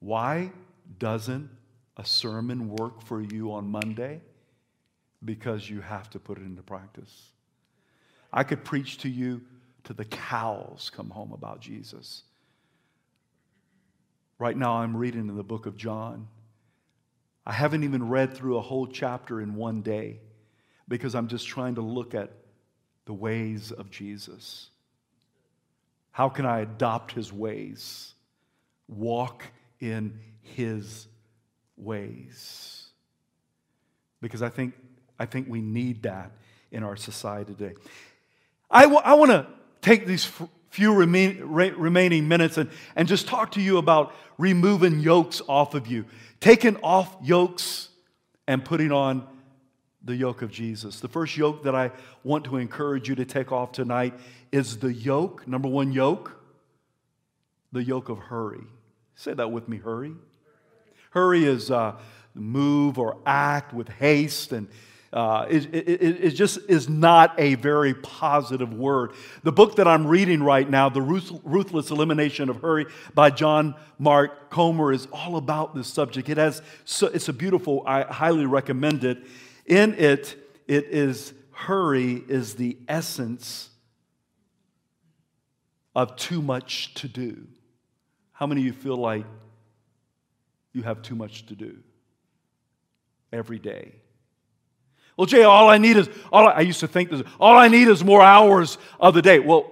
Why 0.00 0.52
doesn't 0.98 1.50
a 1.96 2.04
sermon 2.04 2.70
work 2.70 3.02
for 3.02 3.20
you 3.20 3.52
on 3.52 3.68
Monday? 3.68 4.20
Because 5.24 5.68
you 5.68 5.80
have 5.80 6.08
to 6.10 6.18
put 6.18 6.38
it 6.38 6.42
into 6.42 6.62
practice. 6.62 7.32
I 8.32 8.44
could 8.44 8.64
preach 8.64 8.98
to 8.98 9.08
you 9.08 9.42
to 9.84 9.92
the 9.92 10.04
cows 10.04 10.90
come 10.94 11.10
home 11.10 11.32
about 11.32 11.60
Jesus. 11.60 12.22
Right 14.38 14.56
now, 14.56 14.74
I'm 14.74 14.96
reading 14.96 15.28
in 15.28 15.36
the 15.36 15.42
book 15.42 15.66
of 15.66 15.76
John. 15.76 16.28
I 17.48 17.52
haven't 17.52 17.82
even 17.82 18.10
read 18.10 18.34
through 18.34 18.58
a 18.58 18.60
whole 18.60 18.86
chapter 18.86 19.40
in 19.40 19.54
one 19.54 19.80
day 19.80 20.20
because 20.86 21.14
I'm 21.14 21.28
just 21.28 21.48
trying 21.48 21.76
to 21.76 21.80
look 21.80 22.14
at 22.14 22.30
the 23.06 23.14
ways 23.14 23.72
of 23.72 23.90
Jesus. 23.90 24.68
How 26.10 26.28
can 26.28 26.44
I 26.44 26.60
adopt 26.60 27.12
his 27.12 27.32
ways? 27.32 28.12
Walk 28.86 29.44
in 29.80 30.20
his 30.42 31.06
ways. 31.78 32.88
Because 34.20 34.42
I 34.42 34.50
think, 34.50 34.74
I 35.18 35.24
think 35.24 35.48
we 35.48 35.62
need 35.62 36.02
that 36.02 36.32
in 36.70 36.82
our 36.82 36.96
society 36.96 37.54
today. 37.54 37.76
I, 38.70 38.82
w- 38.82 39.00
I 39.02 39.14
want 39.14 39.30
to 39.30 39.46
take 39.80 40.06
these 40.06 40.30
few 40.70 40.92
remain, 40.92 41.40
re- 41.42 41.70
remaining 41.70 42.28
minutes 42.28 42.58
and, 42.58 42.70
and 42.96 43.08
just 43.08 43.26
talk 43.26 43.52
to 43.52 43.60
you 43.60 43.78
about 43.78 44.14
removing 44.36 45.00
yokes 45.00 45.42
off 45.48 45.74
of 45.74 45.86
you, 45.86 46.04
taking 46.40 46.76
off 46.78 47.16
yokes 47.22 47.88
and 48.46 48.64
putting 48.64 48.92
on 48.92 49.26
the 50.04 50.14
yoke 50.14 50.42
of 50.42 50.50
Jesus. 50.50 51.00
The 51.00 51.08
first 51.08 51.36
yoke 51.36 51.64
that 51.64 51.74
I 51.74 51.90
want 52.24 52.44
to 52.44 52.56
encourage 52.56 53.08
you 53.08 53.14
to 53.16 53.24
take 53.24 53.52
off 53.52 53.72
tonight 53.72 54.14
is 54.52 54.78
the 54.78 54.92
yoke, 54.92 55.46
number 55.46 55.68
one 55.68 55.92
yoke, 55.92 56.36
the 57.72 57.82
yoke 57.82 58.08
of 58.08 58.18
hurry. 58.18 58.64
Say 59.16 59.34
that 59.34 59.50
with 59.50 59.68
me 59.68 59.78
hurry. 59.78 60.14
Hurry 61.10 61.44
is 61.44 61.70
uh, 61.70 61.94
move 62.34 62.98
or 62.98 63.18
act 63.26 63.72
with 63.74 63.88
haste 63.88 64.52
and 64.52 64.68
uh, 65.12 65.46
it, 65.48 65.74
it, 65.74 66.24
it, 66.24 66.30
just 66.32 66.58
is 66.68 66.86
not 66.86 67.34
a 67.38 67.54
very 67.54 67.94
positive 67.94 68.74
word. 68.74 69.12
The 69.42 69.52
book 69.52 69.76
that 69.76 69.88
I'm 69.88 70.06
reading 70.06 70.42
right 70.42 70.68
now, 70.68 70.90
The 70.90 71.00
Ruthless 71.00 71.90
Elimination 71.90 72.50
of 72.50 72.60
Hurry 72.60 72.84
by 73.14 73.30
John 73.30 73.74
Mark 73.98 74.50
Comer, 74.50 74.92
is 74.92 75.08
all 75.10 75.36
about 75.36 75.74
this 75.74 75.88
subject. 75.88 76.28
It 76.28 76.36
has, 76.36 76.60
so, 76.84 77.06
it's 77.06 77.28
a 77.28 77.32
beautiful, 77.32 77.82
I 77.86 78.02
highly 78.02 78.44
recommend 78.44 79.02
it. 79.04 79.18
In 79.64 79.94
it, 79.94 80.36
it 80.66 80.84
is 80.90 81.32
hurry 81.52 82.22
is 82.28 82.56
the 82.56 82.76
essence 82.86 83.70
of 85.96 86.16
too 86.16 86.42
much 86.42 86.92
to 86.94 87.08
do. 87.08 87.46
How 88.32 88.46
many 88.46 88.60
of 88.60 88.66
you 88.66 88.72
feel 88.74 88.96
like 88.96 89.24
you 90.74 90.82
have 90.82 91.00
too 91.00 91.14
much 91.16 91.46
to 91.46 91.54
do 91.54 91.78
every 93.32 93.58
day? 93.58 93.94
Well, 95.18 95.26
Jay, 95.26 95.42
all 95.42 95.68
I 95.68 95.78
need 95.78 95.96
is, 95.96 96.08
all 96.32 96.46
I, 96.46 96.52
I 96.52 96.60
used 96.60 96.78
to 96.80 96.86
think 96.86 97.10
this, 97.10 97.22
all 97.40 97.56
I 97.56 97.66
need 97.66 97.88
is 97.88 98.04
more 98.04 98.22
hours 98.22 98.78
of 99.00 99.14
the 99.14 99.20
day. 99.20 99.40
Well, 99.40 99.68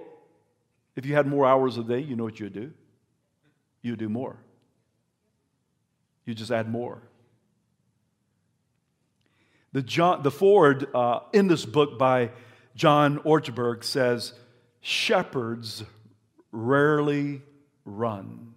if 0.97 1.05
you 1.05 1.15
had 1.15 1.25
more 1.25 1.47
hours 1.47 1.77
a 1.77 1.83
day, 1.83 2.01
you 2.01 2.17
know 2.17 2.25
what 2.25 2.37
you'd 2.37 2.53
do? 2.53 2.73
You'd 3.81 3.99
do 3.99 4.09
more. 4.09 4.35
You 6.25 6.33
just 6.33 6.51
add 6.51 6.69
more. 6.69 7.01
The, 9.71 9.81
John, 9.81 10.21
the 10.21 10.31
Ford 10.31 10.85
uh, 10.93 11.21
in 11.31 11.47
this 11.47 11.65
book 11.65 11.97
by 11.97 12.31
John 12.75 13.19
Ortberg 13.19 13.85
says, 13.85 14.33
Shepherds 14.81 15.85
rarely 16.51 17.41
run. 17.85 18.53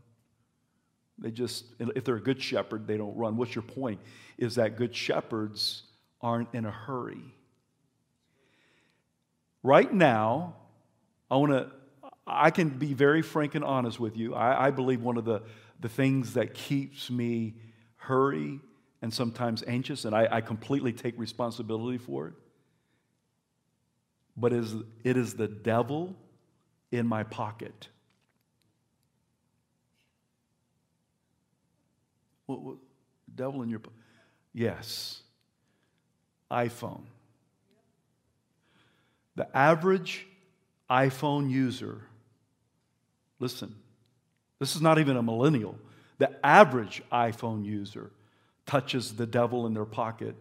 They 1.18 1.31
just, 1.31 1.66
if 1.79 2.03
they're 2.03 2.16
a 2.16 2.20
good 2.20 2.42
shepherd, 2.42 2.88
they 2.88 2.96
don't 2.96 3.16
run. 3.16 3.37
What's 3.37 3.55
your 3.55 3.62
point? 3.62 4.00
Is 4.38 4.57
that 4.57 4.76
good 4.76 4.96
shepherds 4.96 5.85
aren't 6.21 6.53
in 6.55 6.65
a 6.65 6.71
hurry. 6.71 7.35
Right 9.63 9.93
now, 9.93 10.55
I 11.31 11.37
want 11.37 11.53
to, 11.53 11.71
I 12.27 12.51
can 12.51 12.71
be 12.71 12.95
very 12.95 13.23
frank 13.23 13.55
and 13.55 13.65
honest 13.65 14.01
with 14.01 14.17
you. 14.17 14.35
I, 14.35 14.67
I 14.67 14.71
believe 14.71 15.03
one 15.03 15.17
of 15.17 15.25
the, 15.25 15.43
the 15.81 15.89
things 15.89 16.35
that 16.35 16.55
keeps 16.55 17.11
me 17.11 17.55
hurry 17.97 18.61
and 19.03 19.13
sometimes 19.13 19.63
anxious, 19.67 20.05
and 20.05 20.15
I, 20.15 20.29
I 20.31 20.41
completely 20.41 20.93
take 20.93 21.19
responsibility 21.19 21.99
for 21.99 22.29
it, 22.29 22.35
but 24.37 24.53
is, 24.53 24.75
it 25.05 25.17
is 25.17 25.35
the 25.35 25.49
devil 25.49 26.15
in 26.91 27.07
my 27.07 27.23
pocket. 27.23 27.89
What, 32.47 32.61
what, 32.61 32.77
devil 33.35 33.63
in 33.63 33.71
your? 33.71 33.81
Yes 34.53 35.23
iPhone. 36.51 37.03
The 39.37 39.57
average 39.57 40.27
iPhone 40.91 41.51
user, 41.51 42.03
listen, 43.39 43.75
this 44.59 44.77
is 44.77 44.83
not 44.83 44.99
even 44.99 45.17
a 45.17 45.23
millennial. 45.23 45.77
The 46.19 46.35
average 46.45 47.03
iPhone 47.11 47.65
user 47.65 48.11
touches 48.67 49.17
the 49.17 49.27
devil 49.27 49.67
in 49.67 49.75
their 49.75 49.85
pocket 49.85 50.37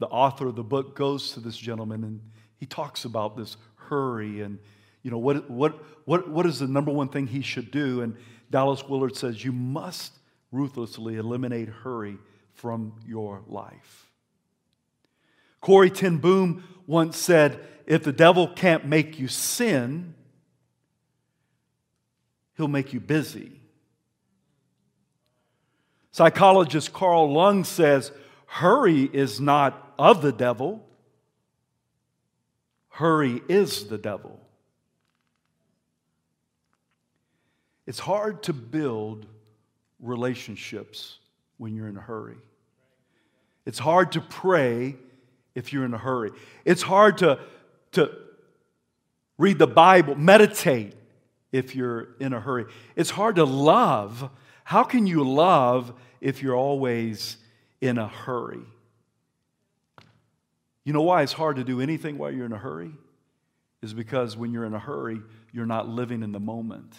the 0.00 0.06
author 0.06 0.48
of 0.48 0.56
the 0.56 0.64
book 0.64 0.96
goes 0.96 1.32
to 1.32 1.40
this 1.40 1.56
gentleman 1.56 2.02
and 2.02 2.20
he 2.56 2.66
talks 2.66 3.04
about 3.04 3.36
this 3.36 3.56
hurry 3.76 4.40
and 4.40 4.58
you 5.02 5.10
know 5.10 5.18
what, 5.18 5.48
what, 5.48 5.82
what, 6.06 6.28
what 6.28 6.46
is 6.46 6.58
the 6.58 6.66
number 6.66 6.90
one 6.90 7.08
thing 7.08 7.26
he 7.26 7.42
should 7.42 7.70
do? 7.70 8.02
And 8.02 8.16
Dallas 8.50 8.86
Willard 8.86 9.16
says 9.16 9.44
you 9.44 9.52
must 9.52 10.12
ruthlessly 10.52 11.16
eliminate 11.16 11.68
hurry 11.68 12.18
from 12.54 12.94
your 13.06 13.42
life. 13.46 14.10
Corrie 15.60 15.90
ten 15.90 16.16
Boom 16.16 16.64
once 16.86 17.16
said 17.16 17.60
if 17.86 18.02
the 18.02 18.12
devil 18.12 18.48
can't 18.48 18.86
make 18.86 19.18
you 19.18 19.28
sin 19.28 20.14
he'll 22.56 22.68
make 22.68 22.92
you 22.92 23.00
busy. 23.00 23.52
Psychologist 26.12 26.92
Carl 26.92 27.32
Jung 27.32 27.64
says 27.64 28.12
hurry 28.46 29.04
is 29.04 29.40
not 29.40 29.89
of 30.00 30.22
the 30.22 30.32
devil, 30.32 30.84
hurry 32.88 33.42
is 33.48 33.86
the 33.86 33.98
devil. 33.98 34.40
It's 37.86 37.98
hard 37.98 38.42
to 38.44 38.52
build 38.52 39.26
relationships 40.00 41.18
when 41.58 41.74
you're 41.74 41.88
in 41.88 41.96
a 41.96 42.00
hurry. 42.00 42.38
It's 43.66 43.78
hard 43.78 44.12
to 44.12 44.20
pray 44.20 44.96
if 45.54 45.72
you're 45.72 45.84
in 45.84 45.92
a 45.92 45.98
hurry. 45.98 46.30
It's 46.64 46.82
hard 46.82 47.18
to, 47.18 47.38
to 47.92 48.10
read 49.38 49.58
the 49.58 49.66
Bible, 49.66 50.14
meditate 50.14 50.94
if 51.52 51.76
you're 51.76 52.08
in 52.20 52.32
a 52.32 52.40
hurry. 52.40 52.66
It's 52.96 53.10
hard 53.10 53.36
to 53.36 53.44
love 53.44 54.30
how 54.70 54.84
can 54.84 55.04
you 55.04 55.24
love 55.24 55.92
if 56.20 56.44
you're 56.44 56.54
always 56.54 57.36
in 57.80 57.98
a 57.98 58.06
hurry? 58.06 58.62
You 60.84 60.92
know 60.92 61.02
why 61.02 61.22
it's 61.22 61.32
hard 61.32 61.56
to 61.56 61.64
do 61.64 61.80
anything 61.80 62.18
while 62.18 62.32
you're 62.32 62.46
in 62.46 62.52
a 62.52 62.58
hurry? 62.58 62.92
Is 63.82 63.94
because 63.94 64.36
when 64.36 64.52
you're 64.52 64.64
in 64.64 64.74
a 64.74 64.78
hurry, 64.78 65.20
you're 65.52 65.66
not 65.66 65.88
living 65.88 66.22
in 66.22 66.32
the 66.32 66.40
moment. 66.40 66.94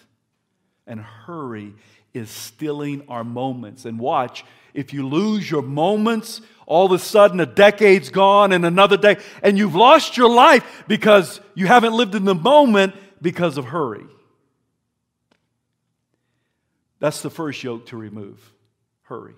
And 0.88 1.00
hurry 1.00 1.74
is 2.14 2.30
stealing 2.30 3.04
our 3.08 3.24
moments. 3.24 3.86
And 3.86 4.00
watch, 4.00 4.44
if 4.74 4.94
you 4.94 5.08
lose 5.08 5.50
your 5.50 5.62
moments, 5.62 6.42
all 6.66 6.86
of 6.86 6.92
a 6.92 7.00
sudden 7.00 7.40
a 7.40 7.46
decade's 7.46 8.10
gone 8.10 8.52
and 8.52 8.66
another 8.66 8.98
day, 8.98 9.18
and 9.44 9.58
you've 9.58 9.76
lost 9.76 10.18
your 10.18 10.30
life 10.30 10.84
because 10.88 11.40
you 11.54 11.68
haven't 11.68 11.94
lived 11.94 12.16
in 12.16 12.26
the 12.26 12.36
moment 12.36 12.96
because 13.22 13.58
of 13.58 13.66
hurry. 13.66 14.06
That's 17.00 17.22
the 17.22 17.30
first 17.30 17.64
yoke 17.64 17.88
to 17.88 17.98
remove. 17.98 18.54
Hurry. 19.04 19.34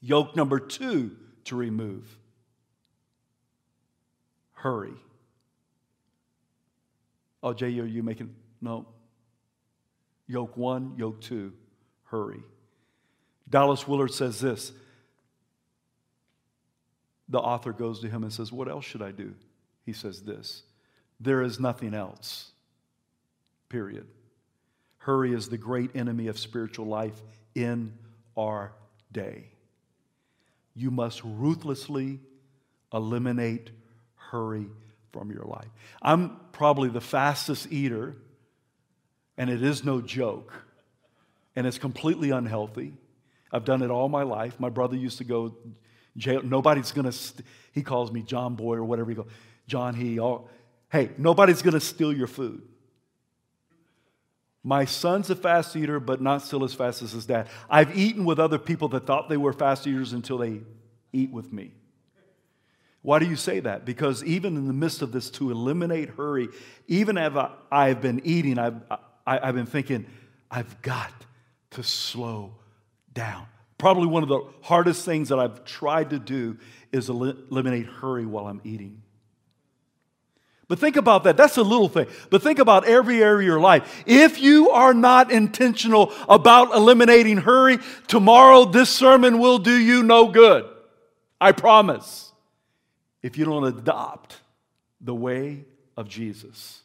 Yoke 0.00 0.36
number 0.36 0.60
two 0.60 1.16
to 1.48 1.56
remove. 1.56 2.16
Hurry. 4.52 4.94
Oh, 7.42 7.52
Jay, 7.52 7.78
are 7.78 7.86
you 7.86 8.02
making? 8.02 8.34
No. 8.60 8.86
Yoke 10.26 10.56
one, 10.56 10.94
yoke 10.96 11.20
two, 11.20 11.52
hurry. 12.04 12.42
Dallas 13.48 13.86
Willard 13.86 14.12
says 14.12 14.40
this. 14.40 14.72
The 17.28 17.38
author 17.38 17.72
goes 17.72 18.00
to 18.00 18.08
him 18.08 18.22
and 18.22 18.32
says, 18.32 18.50
What 18.50 18.68
else 18.68 18.84
should 18.84 19.02
I 19.02 19.12
do? 19.12 19.34
He 19.84 19.92
says 19.92 20.22
this 20.22 20.64
There 21.20 21.42
is 21.42 21.60
nothing 21.60 21.94
else. 21.94 22.52
Period. 23.68 24.06
Hurry 24.98 25.34
is 25.34 25.48
the 25.48 25.58
great 25.58 25.94
enemy 25.94 26.26
of 26.26 26.38
spiritual 26.38 26.86
life 26.86 27.22
in 27.54 27.94
our 28.36 28.72
day. 29.12 29.50
You 30.78 30.92
must 30.92 31.22
ruthlessly 31.24 32.20
eliminate 32.94 33.72
hurry 34.14 34.66
from 35.12 35.32
your 35.32 35.42
life. 35.42 35.66
I'm 36.00 36.36
probably 36.52 36.88
the 36.88 37.00
fastest 37.00 37.72
eater, 37.72 38.14
and 39.36 39.50
it 39.50 39.60
is 39.60 39.84
no 39.84 40.00
joke, 40.00 40.52
and 41.56 41.66
it's 41.66 41.78
completely 41.78 42.30
unhealthy. 42.30 42.94
I've 43.50 43.64
done 43.64 43.82
it 43.82 43.90
all 43.90 44.08
my 44.08 44.22
life. 44.22 44.60
My 44.60 44.68
brother 44.68 44.94
used 44.94 45.18
to 45.18 45.24
go 45.24 45.56
jail. 46.16 46.42
Nobody's 46.44 46.92
gonna. 46.92 47.10
St- 47.10 47.44
he 47.72 47.82
calls 47.82 48.12
me 48.12 48.22
John 48.22 48.54
Boy 48.54 48.76
or 48.76 48.84
whatever 48.84 49.10
he 49.10 49.16
goes. 49.16 49.26
John 49.66 49.94
He. 49.94 50.20
All, 50.20 50.48
hey, 50.92 51.10
nobody's 51.18 51.60
gonna 51.60 51.80
steal 51.80 52.12
your 52.12 52.28
food. 52.28 52.62
My 54.68 54.84
son's 54.84 55.30
a 55.30 55.34
fast 55.34 55.74
eater, 55.76 55.98
but 55.98 56.20
not 56.20 56.42
still 56.42 56.62
as 56.62 56.74
fast 56.74 57.00
as 57.00 57.12
his 57.12 57.24
dad. 57.24 57.48
I've 57.70 57.96
eaten 57.96 58.26
with 58.26 58.38
other 58.38 58.58
people 58.58 58.88
that 58.88 59.06
thought 59.06 59.30
they 59.30 59.38
were 59.38 59.54
fast 59.54 59.86
eaters 59.86 60.12
until 60.12 60.36
they 60.36 60.60
eat 61.10 61.32
with 61.32 61.50
me. 61.50 61.72
Why 63.00 63.18
do 63.18 63.24
you 63.24 63.34
say 63.34 63.60
that? 63.60 63.86
Because 63.86 64.22
even 64.24 64.58
in 64.58 64.66
the 64.66 64.74
midst 64.74 65.00
of 65.00 65.10
this, 65.10 65.30
to 65.30 65.50
eliminate 65.50 66.10
hurry, 66.10 66.48
even 66.86 67.16
as 67.16 67.32
I've 67.72 68.02
been 68.02 68.20
eating, 68.24 68.58
I've, 68.58 68.82
I, 69.26 69.46
have 69.46 69.54
been 69.54 69.64
thinking, 69.64 70.04
I've 70.50 70.82
got 70.82 71.14
to 71.70 71.82
slow 71.82 72.52
down. 73.14 73.46
Probably 73.78 74.06
one 74.06 74.22
of 74.22 74.28
the 74.28 74.42
hardest 74.60 75.02
things 75.02 75.30
that 75.30 75.38
I've 75.38 75.64
tried 75.64 76.10
to 76.10 76.18
do 76.18 76.58
is 76.92 77.08
eliminate 77.08 77.86
hurry 77.86 78.26
while 78.26 78.46
I'm 78.46 78.60
eating. 78.64 79.00
But 80.68 80.78
think 80.78 80.96
about 80.96 81.24
that. 81.24 81.38
That's 81.38 81.56
a 81.56 81.62
little 81.62 81.88
thing. 81.88 82.06
But 82.28 82.42
think 82.42 82.58
about 82.58 82.84
every 82.86 83.22
area 83.22 83.38
of 83.38 83.44
your 83.44 83.60
life. 83.60 84.04
If 84.06 84.38
you 84.38 84.70
are 84.70 84.92
not 84.92 85.32
intentional 85.32 86.12
about 86.28 86.74
eliminating 86.74 87.38
hurry, 87.38 87.78
tomorrow 88.06 88.66
this 88.66 88.90
sermon 88.90 89.38
will 89.38 89.58
do 89.58 89.74
you 89.74 90.02
no 90.02 90.28
good. 90.28 90.68
I 91.40 91.52
promise. 91.52 92.32
If 93.22 93.38
you 93.38 93.46
don't 93.46 93.64
adopt 93.64 94.40
the 95.00 95.14
way 95.14 95.64
of 95.96 96.08
Jesus. 96.08 96.82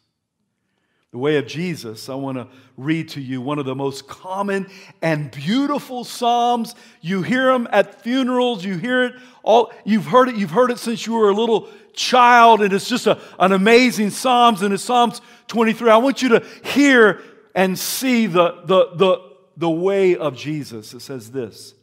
The 1.14 1.18
way 1.18 1.36
of 1.36 1.46
Jesus, 1.46 2.08
I 2.08 2.16
want 2.16 2.38
to 2.38 2.48
read 2.76 3.10
to 3.10 3.20
you 3.20 3.40
one 3.40 3.60
of 3.60 3.66
the 3.66 3.76
most 3.76 4.08
common 4.08 4.66
and 5.00 5.30
beautiful 5.30 6.02
psalms. 6.02 6.74
You 7.00 7.22
hear 7.22 7.52
them 7.52 7.68
at 7.70 8.02
funerals, 8.02 8.64
you 8.64 8.78
hear 8.78 9.04
it 9.04 9.14
all, 9.44 9.72
you've 9.84 10.06
heard 10.06 10.28
it, 10.28 10.34
you've 10.34 10.50
heard 10.50 10.72
it 10.72 10.80
since 10.80 11.06
you 11.06 11.12
were 11.12 11.30
a 11.30 11.32
little 11.32 11.68
child, 11.92 12.62
and 12.62 12.72
it's 12.72 12.88
just 12.88 13.06
a, 13.06 13.20
an 13.38 13.52
amazing 13.52 14.10
Psalms, 14.10 14.62
and 14.62 14.74
it's 14.74 14.82
Psalms 14.82 15.20
23. 15.46 15.88
I 15.88 15.98
want 15.98 16.20
you 16.20 16.30
to 16.30 16.44
hear 16.64 17.22
and 17.54 17.78
see 17.78 18.26
the, 18.26 18.62
the, 18.64 18.96
the, 18.96 19.32
the 19.56 19.70
way 19.70 20.16
of 20.16 20.36
Jesus. 20.36 20.94
It 20.94 21.00
says 21.00 21.30
this 21.30 21.74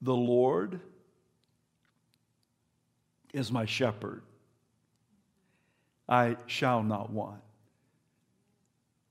The 0.00 0.14
Lord 0.14 0.78
is 3.32 3.50
my 3.50 3.64
shepherd, 3.64 4.22
I 6.08 6.36
shall 6.46 6.84
not 6.84 7.10
want. 7.10 7.40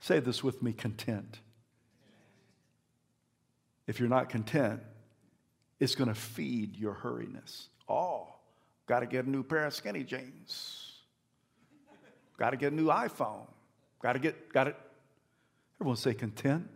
Say 0.04 0.20
this 0.20 0.44
with 0.44 0.62
me 0.62 0.74
content. 0.74 1.40
If 3.88 4.00
you're 4.00 4.10
not 4.10 4.30
content, 4.30 4.82
it's 5.80 5.96
going 5.96 6.10
to 6.10 6.14
feed 6.14 6.76
your 6.76 6.94
hurriness. 6.94 7.68
Oh, 7.88 8.28
Got 8.86 9.00
to 9.00 9.06
get 9.06 9.26
a 9.26 9.30
new 9.30 9.44
pair 9.44 9.66
of 9.66 9.74
skinny 9.74 10.04
jeans. 10.04 10.92
Got 12.38 12.50
to 12.50 12.58
get 12.58 12.74
a 12.74 12.76
new 12.76 12.88
iPhone. 12.88 13.48
Got 14.02 14.14
to 14.14 14.20
get, 14.20 14.52
got 14.52 14.68
it. 14.68 14.76
Everyone 15.80 15.96
say 15.96 16.14
content. 16.14 16.68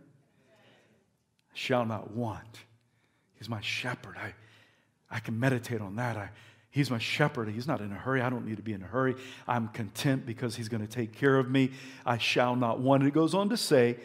Shall 1.52 1.84
not 1.84 2.12
want. 2.12 2.60
He's 3.34 3.48
my 3.48 3.60
shepherd. 3.60 4.16
I, 4.16 4.32
I 5.10 5.20
can 5.20 5.38
meditate 5.38 5.80
on 5.80 5.96
that. 5.96 6.16
I, 6.16 6.30
he's 6.70 6.90
my 6.90 6.98
shepherd. 6.98 7.48
He's 7.48 7.66
not 7.66 7.80
in 7.80 7.92
a 7.92 7.96
hurry. 7.96 8.20
I 8.20 8.30
don't 8.30 8.46
need 8.46 8.56
to 8.56 8.62
be 8.62 8.72
in 8.72 8.82
a 8.82 8.86
hurry. 8.86 9.16
I'm 9.46 9.68
content 9.68 10.26
because 10.26 10.56
he's 10.56 10.68
going 10.68 10.86
to 10.86 10.92
take 10.92 11.12
care 11.12 11.38
of 11.38 11.50
me. 11.50 11.70
I 12.04 12.18
shall 12.18 12.56
not 12.56 12.80
want. 12.80 13.04
It 13.04 13.12
goes 13.12 13.34
on 13.34 13.48
to 13.50 13.56
say, 13.56 13.96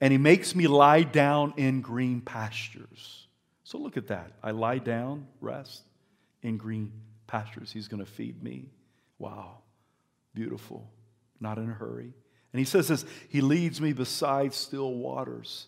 and 0.00 0.12
he 0.12 0.18
makes 0.18 0.54
me 0.54 0.66
lie 0.66 1.02
down 1.02 1.54
in 1.56 1.80
green 1.80 2.20
pastures. 2.20 3.26
So 3.64 3.78
look 3.78 3.96
at 3.96 4.08
that. 4.08 4.32
I 4.42 4.50
lie 4.50 4.78
down, 4.78 5.26
rest 5.40 5.82
in 6.42 6.56
green 6.56 6.92
pastures. 7.26 7.72
He's 7.72 7.88
going 7.88 8.04
to 8.04 8.10
feed 8.10 8.42
me. 8.42 8.66
Wow. 9.18 9.58
Beautiful. 10.34 10.90
Not 11.40 11.58
in 11.58 11.70
a 11.70 11.72
hurry. 11.72 12.12
And 12.52 12.58
he 12.58 12.64
says 12.64 12.88
this 12.88 13.04
He 13.28 13.40
leads 13.40 13.80
me 13.80 13.92
beside 13.92 14.52
still 14.52 14.94
waters. 14.94 15.66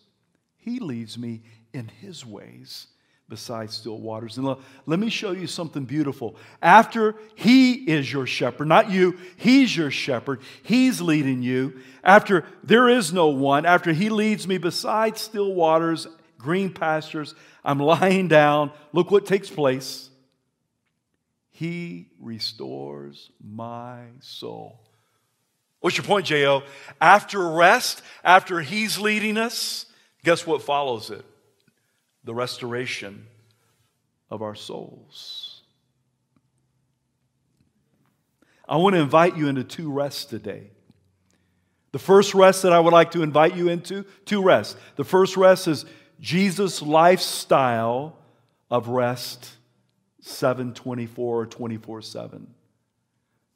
He 0.57 0.79
leads 0.79 1.17
me 1.17 1.41
in 1.73 1.87
his 1.87 2.25
ways 2.25 2.87
beside 3.27 3.71
still 3.71 3.99
waters. 3.99 4.37
And 4.37 4.55
let 4.85 4.99
me 4.99 5.09
show 5.09 5.31
you 5.31 5.47
something 5.47 5.85
beautiful. 5.85 6.35
After 6.61 7.15
he 7.35 7.73
is 7.73 8.11
your 8.11 8.27
shepherd, 8.27 8.67
not 8.67 8.91
you, 8.91 9.17
he's 9.35 9.75
your 9.75 9.91
shepherd, 9.91 10.41
he's 10.63 11.01
leading 11.01 11.41
you. 11.41 11.79
After 12.03 12.45
there 12.63 12.87
is 12.87 13.11
no 13.11 13.29
one, 13.29 13.65
after 13.65 13.93
he 13.93 14.09
leads 14.09 14.47
me 14.47 14.57
beside 14.57 15.17
still 15.17 15.53
waters, 15.53 16.07
green 16.37 16.71
pastures, 16.71 17.33
I'm 17.63 17.79
lying 17.79 18.27
down. 18.27 18.71
Look 18.93 19.09
what 19.11 19.25
takes 19.25 19.49
place. 19.49 20.09
He 21.49 22.09
restores 22.19 23.31
my 23.41 24.03
soul. 24.19 24.81
What's 25.79 25.97
your 25.97 26.05
point, 26.05 26.25
J.O.? 26.25 26.63
After 26.99 27.47
rest, 27.47 28.01
after 28.23 28.59
He's 28.59 28.97
leading 28.97 29.37
us, 29.37 29.85
guess 30.23 30.45
what 30.45 30.63
follows 30.63 31.11
it? 31.11 31.23
The 32.25 32.35
restoration 32.35 33.25
of 34.29 34.41
our 34.41 34.55
souls. 34.55 35.61
I 38.67 38.77
want 38.77 38.95
to 38.95 38.99
invite 38.99 39.37
you 39.37 39.47
into 39.47 39.63
two 39.63 39.91
rests 39.91 40.25
today. 40.25 40.71
The 41.91 41.99
first 41.99 42.33
rest 42.33 42.63
that 42.63 42.73
I 42.73 42.79
would 42.79 42.91
like 42.91 43.11
to 43.11 43.23
invite 43.23 43.55
you 43.55 43.69
into, 43.69 44.03
two 44.25 44.43
rests. 44.43 44.75
The 44.97 45.03
first 45.03 45.37
rest 45.37 45.67
is 45.67 45.85
Jesus' 46.19 46.81
lifestyle 46.81 48.17
of 48.69 48.89
rest 48.89 49.51
724 50.21 51.41
or 51.41 51.45
24 51.45 52.01
7. 52.01 52.47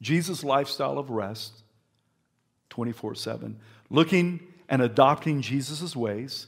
Jesus' 0.00 0.44
lifestyle 0.44 0.98
of 0.98 1.10
rest 1.10 1.64
24 2.70 3.16
7. 3.16 3.58
Looking 3.90 4.40
and 4.68 4.80
adopting 4.80 5.42
Jesus' 5.42 5.94
ways. 5.96 6.46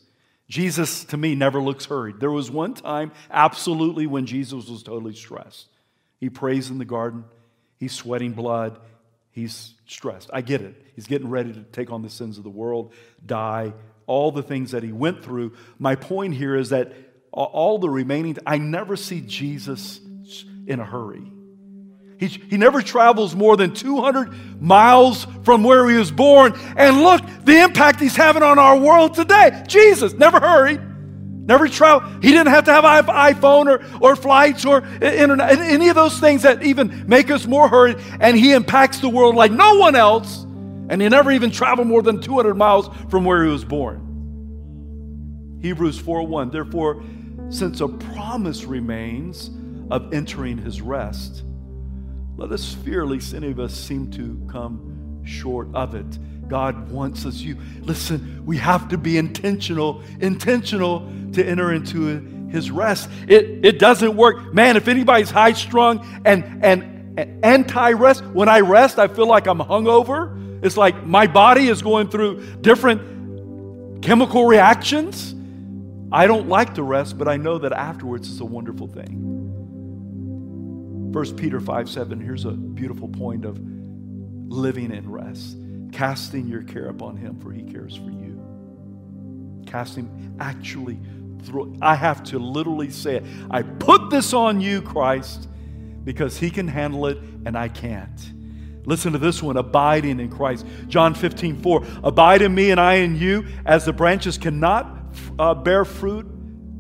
Jesus, 0.53 1.05
to 1.05 1.17
me, 1.17 1.35
never 1.35 1.62
looks 1.62 1.87
hurried. 1.87 2.21
There 2.21 2.31
was 2.31 2.51
one 2.51 2.75
time, 2.75 3.12
absolutely, 3.31 4.07
when 4.07 4.27
Jesus 4.27 4.69
was 4.69 4.83
totally 4.83 5.15
stressed. 5.15 5.67
He 6.21 6.29
prays 6.29 6.69
in 6.69 6.77
the 6.77 6.85
garden, 6.85 7.25
he's 7.79 7.95
sweating 7.95 8.33
blood, 8.33 8.79
he's 9.31 9.73
stressed. 9.87 10.29
I 10.31 10.43
get 10.43 10.61
it. 10.61 10.75
He's 10.95 11.07
getting 11.07 11.31
ready 11.31 11.55
to 11.55 11.62
take 11.62 11.91
on 11.91 12.03
the 12.03 12.11
sins 12.11 12.37
of 12.37 12.45
the 12.45 12.51
world, 12.51 12.93
die, 13.25 13.73
all 14.07 14.31
the 14.31 14.43
things 14.43 14.73
that 14.73 14.83
he 14.83 14.93
went 14.93 15.25
through. 15.25 15.55
My 15.79 15.95
point 15.95 16.35
here 16.35 16.55
is 16.55 16.69
that 16.69 16.93
all 17.33 17.79
the 17.79 17.88
remaining, 17.88 18.37
I 18.45 18.59
never 18.59 18.95
see 18.95 19.23
Jesus 19.23 20.01
in 20.67 20.81
a 20.81 20.85
hurry. 20.85 21.32
He, 22.23 22.29
he 22.29 22.57
never 22.57 22.83
travels 22.83 23.35
more 23.35 23.57
than 23.57 23.75
200 23.75 24.63
miles 24.63 25.27
from 25.43 25.65
where 25.65 25.91
he 25.91 25.97
was 25.97 26.13
born. 26.13 26.53
And 26.77 27.03
look, 27.03 27.21
the 27.45 27.61
impact 27.61 27.99
he's 27.99 28.15
having 28.15 28.45
on 28.45 28.61
our 28.61 28.77
world 28.77 29.15
today. 29.15 29.65
Jesus 29.67 30.13
never 30.13 30.39
hurried, 30.39 30.81
never 31.49 31.67
traveled. 31.67 32.23
He 32.23 32.31
didn't 32.31 32.51
have 32.51 32.67
to 32.67 32.73
have 32.73 32.85
an 32.85 33.07
iPhone 33.07 33.67
or, 33.67 33.85
or 34.01 34.15
flights 34.15 34.65
or 34.65 34.85
internet, 35.03 35.59
any 35.59 35.89
of 35.89 35.97
those 35.97 36.21
things 36.21 36.43
that 36.43 36.63
even 36.63 37.09
make 37.09 37.29
us 37.29 37.45
more 37.45 37.69
hurried. 37.69 37.97
And 38.21 38.37
he 38.37 38.53
impacts 38.53 39.01
the 39.01 39.09
world 39.09 39.35
like 39.35 39.51
no 39.51 39.79
one 39.79 39.97
else. 39.97 40.45
And 40.91 41.03
he 41.03 41.09
never 41.09 41.33
even 41.33 41.51
traveled 41.51 41.89
more 41.89 42.03
than 42.03 42.21
200 42.21 42.55
miles 42.55 42.89
from 43.11 43.25
where 43.25 43.43
he 43.43 43.51
was 43.51 43.65
born. 43.65 43.99
Hebrews 45.61 45.99
4:1. 46.01 46.53
Therefore, 46.53 47.03
since 47.49 47.81
a 47.81 47.89
promise 47.89 48.63
remains 48.63 49.51
of 49.91 50.15
entering 50.15 50.59
his 50.59 50.81
rest, 50.81 51.43
let 52.37 52.51
us 52.53 52.75
fear 52.75 53.05
lest 53.05 53.35
any 53.35 53.51
of 53.51 53.61
us 53.61 53.75
seem 53.75 54.11
to 54.12 54.40
come 54.51 55.23
short 55.25 55.68
of 55.75 55.95
it. 55.95 56.49
God 56.49 56.90
wants 56.90 57.25
us. 57.25 57.37
You 57.37 57.57
listen, 57.81 58.45
we 58.45 58.57
have 58.59 58.88
to 58.88 58.99
be 58.99 59.16
intentional, 59.16 60.03
intentional 60.21 61.11
to 61.33 61.45
enter 61.45 61.73
into 61.73 62.49
his 62.49 62.71
rest. 62.71 63.09
It, 63.27 63.64
it 63.64 63.79
doesn't 63.79 64.16
work. 64.16 64.53
Man, 64.53 64.77
if 64.77 64.88
anybody's 64.88 65.31
high 65.31 65.55
strung 65.55 66.07
and, 66.25 66.45
and, 66.62 67.18
and 67.18 67.45
anti 67.45 67.92
rest, 67.92 68.25
when 68.27 68.49
I 68.49 68.61
rest, 68.61 68.99
I 68.99 69.09
feel 69.09 69.27
like 69.27 69.47
I'm 69.47 69.59
hungover. 69.59 70.64
It's 70.64 70.77
like 70.77 71.05
my 71.07 71.27
body 71.27 71.68
is 71.68 71.83
going 71.83 72.09
through 72.09 72.57
different 72.57 74.03
chemical 74.03 74.47
reactions. 74.47 75.35
I 76.12 76.27
don't 76.27 76.49
like 76.49 76.75
to 76.75 76.83
rest, 76.83 77.16
but 77.16 77.27
I 77.29 77.38
know 77.38 77.59
that 77.59 77.73
afterwards 77.73 78.31
it's 78.31 78.40
a 78.40 78.45
wonderful 78.45 78.87
thing. 78.87 79.41
1 81.12 81.37
Peter 81.37 81.61
5 81.61 81.90
7, 81.90 82.20
here's 82.20 82.46
a 82.46 82.53
beautiful 82.53 83.09
point 83.09 83.44
of 83.44 83.59
living 84.48 84.90
in 84.90 85.11
rest. 85.11 85.57
Casting 85.92 86.46
your 86.46 86.62
care 86.62 86.88
upon 86.88 87.16
him, 87.16 87.38
for 87.38 87.53
he 87.53 87.62
cares 87.62 87.94
for 87.94 88.11
you. 88.11 89.62
Casting 89.66 90.37
actually 90.40 90.98
through 91.42 91.77
I 91.83 91.96
have 91.96 92.22
to 92.25 92.38
literally 92.38 92.90
say 92.90 93.16
it. 93.16 93.25
I 93.51 93.62
put 93.62 94.09
this 94.09 94.33
on 94.33 94.61
you, 94.61 94.81
Christ, 94.81 95.48
because 96.03 96.38
he 96.38 96.51
can 96.51 96.66
handle 96.66 97.07
it 97.07 97.18
and 97.44 97.59
I 97.59 97.68
can't. 97.68 98.33
Listen 98.87 99.12
to 99.12 99.18
this 99.18 99.42
one 99.42 99.59
abiding 99.59 100.18
in 100.18 100.31
Christ. 100.31 100.66
John 100.88 101.14
15, 101.14 101.61
4. 101.61 101.87
Abide 102.05 102.40
in 102.40 102.55
me 102.55 102.70
and 102.70 102.81
I 102.81 102.94
in 102.94 103.16
you, 103.16 103.46
as 103.66 103.85
the 103.85 103.92
branches 103.92 104.38
cannot 104.38 105.14
uh, 105.38 105.55
bear 105.55 105.85
fruit 105.85 106.27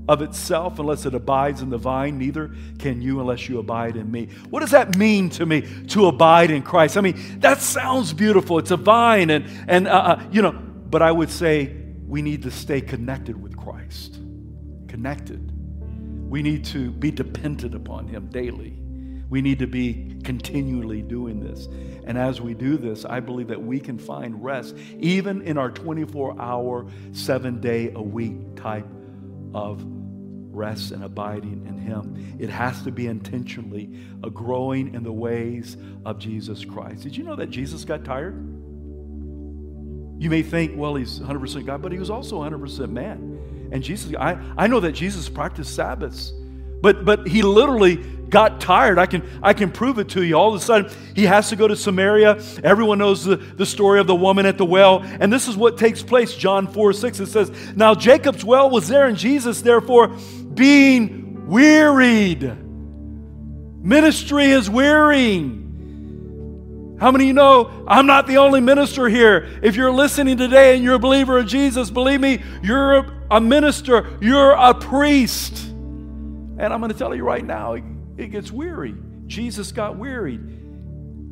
of 0.08 0.22
itself 0.22 0.78
unless 0.78 1.06
it 1.06 1.14
abides 1.14 1.62
in 1.62 1.70
the 1.70 1.78
vine, 1.78 2.18
neither 2.18 2.50
can 2.78 3.00
you 3.00 3.20
unless 3.20 3.48
you 3.48 3.58
abide 3.58 3.96
in 3.96 4.10
me. 4.10 4.28
What 4.50 4.60
does 4.60 4.72
that 4.72 4.96
mean 4.96 5.30
to 5.30 5.46
me 5.46 5.62
to 5.88 6.06
abide 6.06 6.50
in 6.50 6.62
Christ? 6.62 6.96
I 6.96 7.00
mean, 7.00 7.40
that 7.40 7.60
sounds 7.60 8.12
beautiful. 8.12 8.58
It's 8.58 8.70
a 8.70 8.76
vine, 8.76 9.30
and, 9.30 9.46
and 9.68 9.86
uh, 9.86 9.90
uh, 9.90 10.22
you 10.32 10.42
know, 10.42 10.52
but 10.52 11.02
I 11.02 11.12
would 11.12 11.30
say 11.30 11.76
we 12.06 12.20
need 12.20 12.42
to 12.42 12.50
stay 12.50 12.80
connected 12.80 13.40
with 13.40 13.56
Christ. 13.56 14.18
Connected. 14.88 15.50
We 16.28 16.42
need 16.42 16.64
to 16.66 16.90
be 16.90 17.10
dependent 17.10 17.74
upon 17.74 18.08
Him 18.08 18.26
daily. 18.28 18.78
We 19.30 19.40
need 19.40 19.60
to 19.60 19.66
be 19.66 20.18
continually 20.24 21.00
doing 21.00 21.40
this. 21.40 21.66
And 22.06 22.18
as 22.18 22.40
we 22.40 22.52
do 22.52 22.76
this, 22.76 23.04
I 23.04 23.20
believe 23.20 23.48
that 23.48 23.62
we 23.62 23.80
can 23.80 23.96
find 23.96 24.42
rest 24.42 24.76
even 24.98 25.40
in 25.42 25.56
our 25.56 25.70
24 25.70 26.38
hour, 26.38 26.86
seven 27.12 27.60
day 27.60 27.92
a 27.94 28.02
week 28.02 28.56
type 28.56 28.86
of 29.54 29.82
rest 30.54 30.92
and 30.92 31.02
abiding 31.02 31.66
in 31.66 31.78
Him. 31.78 32.36
It 32.38 32.50
has 32.50 32.82
to 32.82 32.92
be 32.92 33.06
intentionally 33.06 33.90
a 34.22 34.30
growing 34.30 34.94
in 34.94 35.02
the 35.02 35.12
ways 35.12 35.76
of 36.04 36.18
Jesus 36.18 36.64
Christ. 36.64 37.02
Did 37.02 37.16
you 37.16 37.24
know 37.24 37.36
that 37.36 37.50
Jesus 37.50 37.84
got 37.84 38.04
tired? 38.04 38.34
You 40.18 40.30
may 40.30 40.42
think, 40.42 40.76
well, 40.76 40.94
he's 40.94 41.18
100% 41.18 41.66
God, 41.66 41.82
but 41.82 41.90
he 41.90 41.98
was 41.98 42.10
also 42.10 42.40
100% 42.40 42.90
man. 42.90 43.68
And 43.72 43.82
Jesus, 43.82 44.14
I, 44.18 44.38
I 44.56 44.66
know 44.66 44.78
that 44.80 44.92
Jesus 44.92 45.28
practiced 45.28 45.74
Sabbaths. 45.74 46.32
But, 46.82 47.04
but 47.04 47.26
he 47.26 47.42
literally 47.42 47.96
got 48.32 48.60
tired. 48.60 48.98
I 48.98 49.06
can, 49.06 49.22
I 49.42 49.52
can 49.52 49.70
prove 49.70 49.98
it 49.98 50.08
to 50.10 50.22
you. 50.22 50.34
All 50.34 50.52
of 50.52 50.60
a 50.60 50.64
sudden, 50.64 50.90
he 51.14 51.26
has 51.26 51.50
to 51.50 51.56
go 51.56 51.68
to 51.68 51.76
Samaria. 51.76 52.42
Everyone 52.64 52.98
knows 52.98 53.24
the, 53.24 53.36
the 53.36 53.66
story 53.66 54.00
of 54.00 54.08
the 54.08 54.14
woman 54.14 54.46
at 54.46 54.58
the 54.58 54.64
well. 54.64 55.00
And 55.02 55.32
this 55.32 55.46
is 55.46 55.56
what 55.56 55.78
takes 55.78 56.02
place. 56.02 56.34
John 56.34 56.66
4 56.66 56.92
6, 56.92 57.20
it 57.20 57.26
says, 57.26 57.50
Now 57.76 57.94
Jacob's 57.94 58.44
well 58.44 58.68
was 58.70 58.88
there, 58.88 59.06
and 59.06 59.16
Jesus, 59.16 59.62
therefore, 59.62 60.08
being 60.54 61.46
wearied. 61.46 62.42
Ministry 63.84 64.46
is 64.46 64.68
wearying. 64.70 65.58
How 66.98 67.10
many 67.10 67.24
of 67.24 67.28
you 67.28 67.34
know 67.34 67.84
I'm 67.86 68.06
not 68.06 68.26
the 68.28 68.38
only 68.38 68.60
minister 68.60 69.08
here? 69.08 69.48
If 69.60 69.74
you're 69.74 69.92
listening 69.92 70.36
today 70.36 70.74
and 70.74 70.84
you're 70.84 70.94
a 70.94 71.00
believer 71.00 71.38
of 71.38 71.46
Jesus, 71.46 71.90
believe 71.90 72.20
me, 72.20 72.42
you're 72.62 73.24
a 73.28 73.40
minister, 73.40 74.16
you're 74.20 74.52
a 74.52 74.72
priest. 74.72 75.71
And 76.62 76.72
I'm 76.72 76.78
going 76.78 76.92
to 76.92 76.96
tell 76.96 77.12
you 77.12 77.24
right 77.24 77.44
now, 77.44 77.74
it, 78.16 78.28
gets 78.30 78.52
weary. 78.52 78.94
Jesus 79.26 79.72
got 79.72 79.96
wearied. 79.98 80.40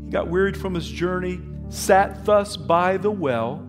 He 0.04 0.10
got 0.10 0.26
wearied 0.26 0.56
from 0.56 0.74
his 0.74 0.88
journey, 0.88 1.40
sat 1.68 2.24
thus 2.24 2.56
by 2.56 2.96
the 2.96 3.12
well. 3.12 3.64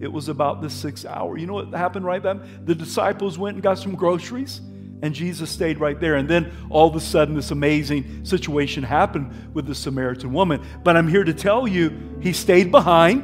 It 0.00 0.12
was 0.12 0.28
about 0.28 0.60
the 0.60 0.68
sixth 0.68 1.06
hour. 1.06 1.38
You 1.38 1.46
know 1.46 1.54
what 1.54 1.72
happened 1.72 2.04
right 2.04 2.20
then? 2.20 2.42
The 2.64 2.74
disciples 2.74 3.38
went 3.38 3.54
and 3.54 3.62
got 3.62 3.78
some 3.78 3.94
groceries, 3.94 4.60
and 5.00 5.14
Jesus 5.14 5.50
stayed 5.50 5.78
right 5.78 6.00
there. 6.00 6.16
And 6.16 6.28
then 6.28 6.52
all 6.68 6.88
of 6.88 6.96
a 6.96 7.00
sudden, 7.00 7.36
this 7.36 7.52
amazing 7.52 8.24
situation 8.24 8.82
happened 8.82 9.54
with 9.54 9.66
the 9.66 9.76
Samaritan 9.76 10.32
woman. 10.32 10.66
But 10.82 10.96
I'm 10.96 11.06
here 11.06 11.22
to 11.22 11.32
tell 11.32 11.68
you, 11.68 12.18
he 12.20 12.32
stayed 12.32 12.72
behind. 12.72 13.22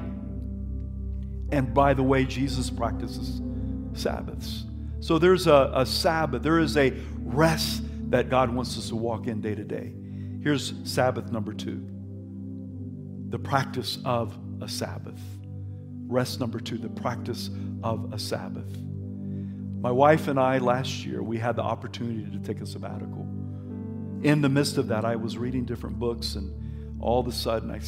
And 1.50 1.74
by 1.74 1.92
the 1.94 2.04
way, 2.04 2.24
Jesus 2.24 2.70
practices 2.70 3.42
Sabbaths. 3.94 4.64
So 5.00 5.18
there's 5.18 5.48
a, 5.48 5.72
a 5.74 5.84
Sabbath, 5.84 6.42
there 6.42 6.60
is 6.60 6.76
a 6.76 6.94
rest 7.35 7.83
that 8.11 8.31
God 8.31 8.55
wants 8.55 8.79
us 8.79 8.88
to 8.88 8.97
walk 8.97 9.27
in 9.27 9.40
day 9.40 9.55
to 9.55 9.64
day. 9.64 9.92
Here's 10.42 10.75
Sabbath 10.85 11.31
number 11.33 11.53
two 11.53 11.90
the 13.31 13.38
practice 13.38 13.99
of 14.05 14.38
a 14.61 14.68
Sabbath. 14.68 15.20
Rest 16.07 16.38
number 16.38 16.61
two, 16.61 16.79
the 16.79 16.88
practice 16.88 17.51
of 17.83 18.12
a 18.12 18.18
Sabbath. 18.18 18.79
My 19.81 19.90
wife 19.90 20.29
and 20.29 20.38
I 20.38 20.59
last 20.59 21.05
year, 21.05 21.23
we 21.23 21.38
had 21.38 21.57
the 21.57 21.62
opportunity 21.62 22.31
to 22.31 22.38
take 22.38 22.61
a 22.61 22.66
sabbatical. 22.66 23.27
In 24.23 24.40
the 24.40 24.49
midst 24.49 24.79
of 24.79 24.88
that, 24.88 25.05
I 25.05 25.16
was 25.16 25.37
reading 25.37 25.64
different 25.64 25.99
books, 25.99 26.37
and 26.37 27.02
all 27.02 27.21
of 27.21 27.27
a 27.27 27.33
sudden, 27.33 27.71
I 27.71 27.81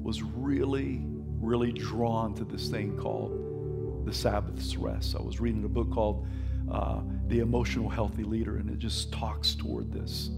was 0.00 0.22
really, 0.22 1.02
really 1.40 1.72
drawn 1.72 2.34
to 2.36 2.44
this 2.44 2.68
thing 2.68 2.96
called 2.96 4.06
the 4.06 4.12
Sabbath's 4.14 4.76
rest. 4.76 5.16
I 5.18 5.22
was 5.22 5.40
reading 5.40 5.64
a 5.64 5.68
book 5.68 5.90
called 5.90 6.26
uh, 6.70 7.00
The 7.26 7.40
Emotional 7.40 7.88
Healthy 7.88 8.24
Leader, 8.24 8.56
and 8.56 8.70
it 8.70 8.78
just 8.78 9.12
talks 9.12 9.54
toward 9.54 9.92
this. 9.92 10.28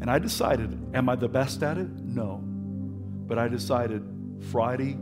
And 0.00 0.10
I 0.10 0.18
decided, 0.18 0.78
am 0.94 1.08
I 1.08 1.16
the 1.16 1.28
best 1.28 1.62
at 1.62 1.78
it? 1.78 1.88
No. 1.90 2.40
But 2.42 3.38
I 3.38 3.48
decided 3.48 4.02
Friday, 4.50 4.96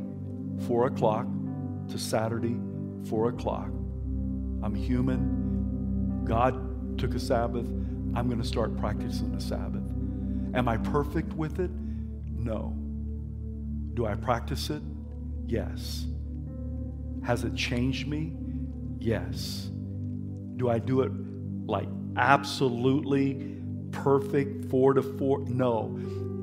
4 0.67 0.87
o'clock, 0.87 1.27
to 1.89 1.99
Saturday, 1.99 2.57
4 3.09 3.29
o'clock. 3.29 3.69
I'm 4.63 4.75
human. 4.75 6.25
God 6.25 6.99
took 6.99 7.15
a 7.15 7.21
Sabbath. 7.21 7.67
I'm 7.67 8.27
going 8.27 8.41
to 8.41 8.47
start 8.47 8.77
practicing 8.79 9.33
the 9.33 9.41
Sabbath. 9.41 9.85
Am 10.55 10.69
I 10.69 10.79
perfect 10.79 11.35
with 11.35 11.61
it? 11.61 11.71
No. 12.27 12.75
Do 13.95 14.07
I 14.07 14.15
practice 14.15 14.71
it? 14.71 14.83
Yes. 15.47 16.07
Has 17.25 17.45
it 17.45 17.55
changed 17.55 18.09
me? 18.09 18.37
Yes. 18.99 19.71
Do 20.57 20.71
I 20.71 20.79
do 20.79 21.03
it 21.03 21.13
like 21.67 21.89
absolutely 22.17 23.57
perfect, 23.93 24.71
four 24.71 24.95
to 24.95 25.03
four? 25.03 25.41
No. 25.41 25.99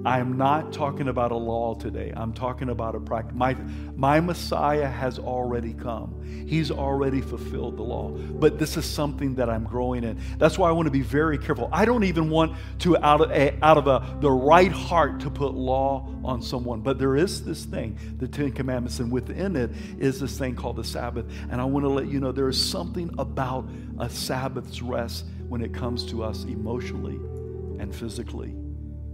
I 0.05 0.19
am 0.19 0.37
not 0.37 0.73
talking 0.73 1.07
about 1.07 1.31
a 1.31 1.37
law 1.37 1.75
today. 1.75 2.11
I'm 2.15 2.33
talking 2.33 2.69
about 2.69 2.93
a 2.93 2.99
practice. 2.99 3.33
My, 3.35 3.53
my 3.95 4.19
Messiah 4.19 4.87
has 4.87 5.17
already 5.17 5.73
come. 5.73 6.45
He's 6.45 6.71
already 6.71 7.21
fulfilled 7.21 7.77
the 7.77 7.83
law. 7.83 8.09
But 8.09 8.59
this 8.59 8.75
is 8.75 8.85
something 8.85 9.35
that 9.35 9.49
I'm 9.49 9.63
growing 9.63 10.03
in. 10.03 10.19
That's 10.37 10.57
why 10.57 10.67
I 10.67 10.71
want 10.73 10.87
to 10.87 10.91
be 10.91 11.01
very 11.01 11.37
careful. 11.37 11.69
I 11.71 11.85
don't 11.85 12.03
even 12.03 12.29
want 12.29 12.57
to, 12.79 12.97
out 12.97 13.21
of, 13.21 13.31
a, 13.31 13.57
out 13.63 13.77
of 13.77 13.87
a, 13.87 14.17
the 14.19 14.31
right 14.31 14.71
heart, 14.71 15.21
to 15.21 15.29
put 15.29 15.53
law 15.53 16.09
on 16.23 16.41
someone. 16.41 16.81
But 16.81 16.99
there 16.99 17.15
is 17.15 17.45
this 17.45 17.63
thing, 17.63 17.97
the 18.17 18.27
Ten 18.27 18.51
Commandments, 18.51 18.99
and 18.99 19.11
within 19.11 19.55
it 19.55 19.71
is 19.99 20.19
this 20.19 20.37
thing 20.37 20.55
called 20.55 20.75
the 20.75 20.83
Sabbath. 20.83 21.25
And 21.49 21.61
I 21.61 21.65
want 21.65 21.85
to 21.85 21.89
let 21.89 22.07
you 22.07 22.19
know 22.19 22.33
there 22.33 22.49
is 22.49 22.61
something 22.61 23.09
about 23.17 23.69
a 23.99 24.09
Sabbath's 24.09 24.81
rest 24.81 25.25
when 25.47 25.61
it 25.61 25.73
comes 25.73 26.05
to 26.07 26.23
us 26.23 26.43
emotionally 26.43 27.19
and 27.79 27.95
physically 27.95 28.53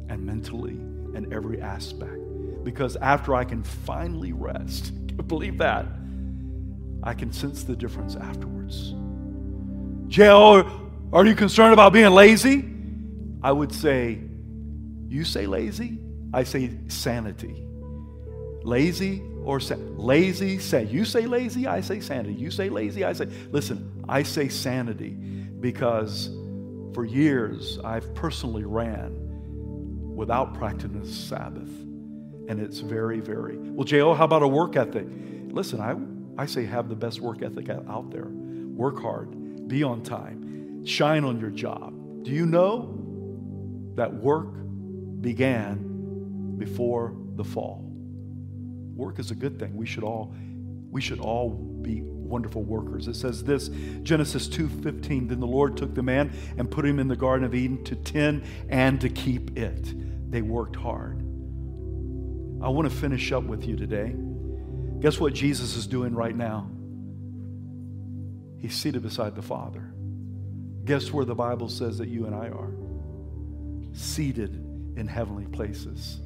and 0.10 0.26
mentally 0.26 0.78
and 1.16 1.32
every 1.34 1.62
aspect. 1.62 2.20
Because 2.64 2.96
after 2.98 3.36
I 3.36 3.44
can 3.44 3.64
finally 3.64 4.34
rest, 4.34 4.94
believe 5.28 5.58
that, 5.60 5.86
I 7.04 7.14
can 7.14 7.32
sense 7.32 7.64
the 7.64 7.76
difference 7.76 8.16
afterwards. 8.16 8.94
J.O., 10.08 10.90
are 11.14 11.26
you 11.26 11.36
concerned 11.36 11.74
about 11.74 11.94
being 11.94 12.12
lazy? 12.12 12.66
I 13.42 13.52
would 13.52 13.72
say, 13.72 14.20
you 15.08 15.24
say 15.24 15.48
lazy, 15.48 16.00
I 16.34 16.44
say 16.44 16.72
sanity. 16.88 17.64
Lazy 18.64 19.24
or 19.44 19.60
sa- 19.60 19.76
lazy, 19.76 20.60
say 20.60 20.84
you 20.86 21.06
say 21.06 21.26
lazy, 21.26 21.66
I 21.66 21.82
say 21.82 22.00
sanity. 22.02 22.34
You 22.34 22.52
say 22.52 22.70
lazy, 22.70 23.04
I 23.04 23.14
say 23.14 23.28
listen, 23.52 24.04
I 24.08 24.24
say 24.24 24.50
sanity 24.50 25.10
because 25.10 26.30
for 26.94 27.06
years 27.06 27.80
I've 27.84 28.14
personally 28.14 28.66
ran 28.66 29.29
without 30.20 30.54
practicing 30.54 31.00
the 31.00 31.08
Sabbath. 31.08 31.70
And 32.50 32.60
it's 32.60 32.80
very, 32.80 33.22
very. 33.22 33.58
Well, 33.58 33.86
J.O., 33.86 34.14
how 34.14 34.26
about 34.26 34.44
a 34.44 34.48
work 34.50 34.76
ethic? 34.76 35.08
Listen, 35.48 35.80
I, 35.80 35.96
I 36.42 36.46
say 36.46 36.66
have 36.66 36.90
the 36.90 36.96
best 36.96 37.22
work 37.22 37.42
ethic 37.42 37.70
out 37.70 38.12
there. 38.12 38.28
Work 38.28 39.02
hard, 39.02 39.70
be 39.70 39.82
on 39.82 40.04
time, 40.04 40.86
shine 40.86 41.24
on 41.24 41.40
your 41.40 41.52
job. 41.52 41.94
Do 42.24 42.32
you 42.32 42.46
know 42.46 42.94
that 43.96 44.14
work 44.14 44.50
began 45.22 46.58
before 46.58 47.16
the 47.36 47.46
fall? 47.46 47.90
Work 48.96 49.20
is 49.20 49.32
a 49.32 49.36
good 49.36 49.58
thing. 49.58 49.74
We 49.74 49.86
should 49.86 50.04
all, 50.04 50.36
we 50.92 51.00
should 51.00 51.22
all 51.22 51.50
be 51.50 52.04
wonderful 52.30 52.64
workers. 52.64 53.08
It 53.08 53.16
says 53.16 53.44
this, 53.44 53.70
Genesis 54.04 54.48
2:15, 54.48 55.28
then 55.28 55.40
the 55.40 55.48
Lord 55.48 55.76
took 55.76 55.96
the 55.96 56.04
man 56.04 56.32
and 56.58 56.70
put 56.70 56.86
him 56.86 57.00
in 57.00 57.08
the 57.08 57.16
garden 57.16 57.46
of 57.46 57.56
Eden 57.56 57.84
to 57.86 57.96
tend 57.96 58.44
and 58.70 59.02
to 59.02 59.10
keep 59.10 59.58
it. 59.58 59.94
They 60.32 60.42
worked 60.42 60.76
hard. 60.76 61.20
I 62.62 62.70
want 62.70 62.90
to 62.90 62.96
finish 62.96 63.32
up 63.32 63.44
with 63.44 63.66
you 63.66 63.76
today. 63.76 64.16
Guess 65.00 65.20
what 65.20 65.34
Jesus 65.34 65.76
is 65.76 65.88
doing 65.88 66.14
right 66.14 66.36
now? 66.36 66.70
He's 68.60 68.76
seated 68.76 69.02
beside 69.02 69.36
the 69.36 69.42
Father. 69.42 69.94
Guess 70.84 71.14
where 71.14 71.26
the 71.26 71.36
Bible 71.36 71.70
says 71.70 71.98
that 72.00 72.10
you 72.10 72.26
and 72.26 72.36
I 72.36 72.50
are? 72.50 72.72
Seated 73.94 74.56
in 74.98 75.08
heavenly 75.08 75.46
places. 75.46 76.20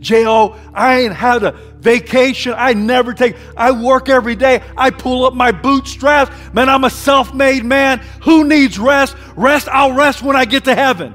J.O., 0.00 0.56
I 0.74 1.00
ain't 1.00 1.14
had 1.14 1.42
a 1.42 1.52
vacation. 1.80 2.54
I 2.56 2.74
never 2.74 3.14
take, 3.14 3.36
I 3.56 3.72
work 3.72 4.08
every 4.08 4.36
day. 4.36 4.62
I 4.76 4.90
pull 4.90 5.24
up 5.24 5.34
my 5.34 5.52
bootstraps. 5.52 6.30
Man, 6.52 6.68
I'm 6.68 6.84
a 6.84 6.90
self 6.90 7.34
made 7.34 7.64
man. 7.64 7.98
Who 8.22 8.44
needs 8.44 8.78
rest? 8.78 9.16
Rest, 9.36 9.68
I'll 9.68 9.92
rest 9.92 10.22
when 10.22 10.36
I 10.36 10.44
get 10.44 10.64
to 10.64 10.74
heaven. 10.74 11.14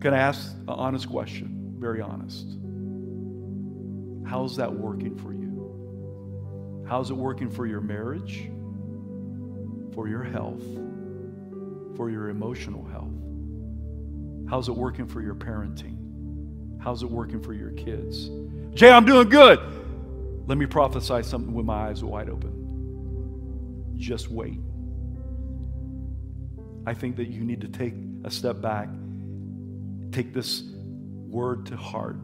Can 0.00 0.14
I 0.14 0.18
ask 0.18 0.50
an 0.52 0.68
honest 0.68 1.08
question? 1.08 1.76
Very 1.78 2.00
honest. 2.00 2.46
How's 4.28 4.56
that 4.56 4.72
working 4.72 5.16
for 5.16 5.32
you? 5.32 6.84
How's 6.88 7.10
it 7.10 7.16
working 7.16 7.50
for 7.50 7.66
your 7.66 7.80
marriage? 7.80 8.48
For 9.94 10.08
your 10.08 10.24
health? 10.24 10.62
For 11.96 12.10
your 12.10 12.30
emotional 12.30 12.84
health? 12.86 13.12
How's 14.50 14.68
it 14.68 14.74
working 14.74 15.06
for 15.06 15.22
your 15.22 15.34
parenting? 15.34 16.01
How's 16.82 17.04
it 17.04 17.10
working 17.10 17.40
for 17.40 17.52
your 17.52 17.70
kids? 17.70 18.28
Jay, 18.74 18.90
I'm 18.90 19.04
doing 19.04 19.28
good. 19.28 19.60
Let 20.48 20.58
me 20.58 20.66
prophesy 20.66 21.22
something 21.22 21.54
with 21.54 21.64
my 21.64 21.88
eyes 21.88 22.02
wide 22.02 22.28
open. 22.28 23.94
Just 23.96 24.28
wait. 24.28 24.58
I 26.84 26.92
think 26.92 27.14
that 27.16 27.28
you 27.28 27.44
need 27.44 27.60
to 27.60 27.68
take 27.68 27.94
a 28.24 28.30
step 28.30 28.60
back, 28.60 28.88
take 30.10 30.34
this 30.34 30.64
word 31.28 31.66
to 31.66 31.76
heart, 31.76 32.16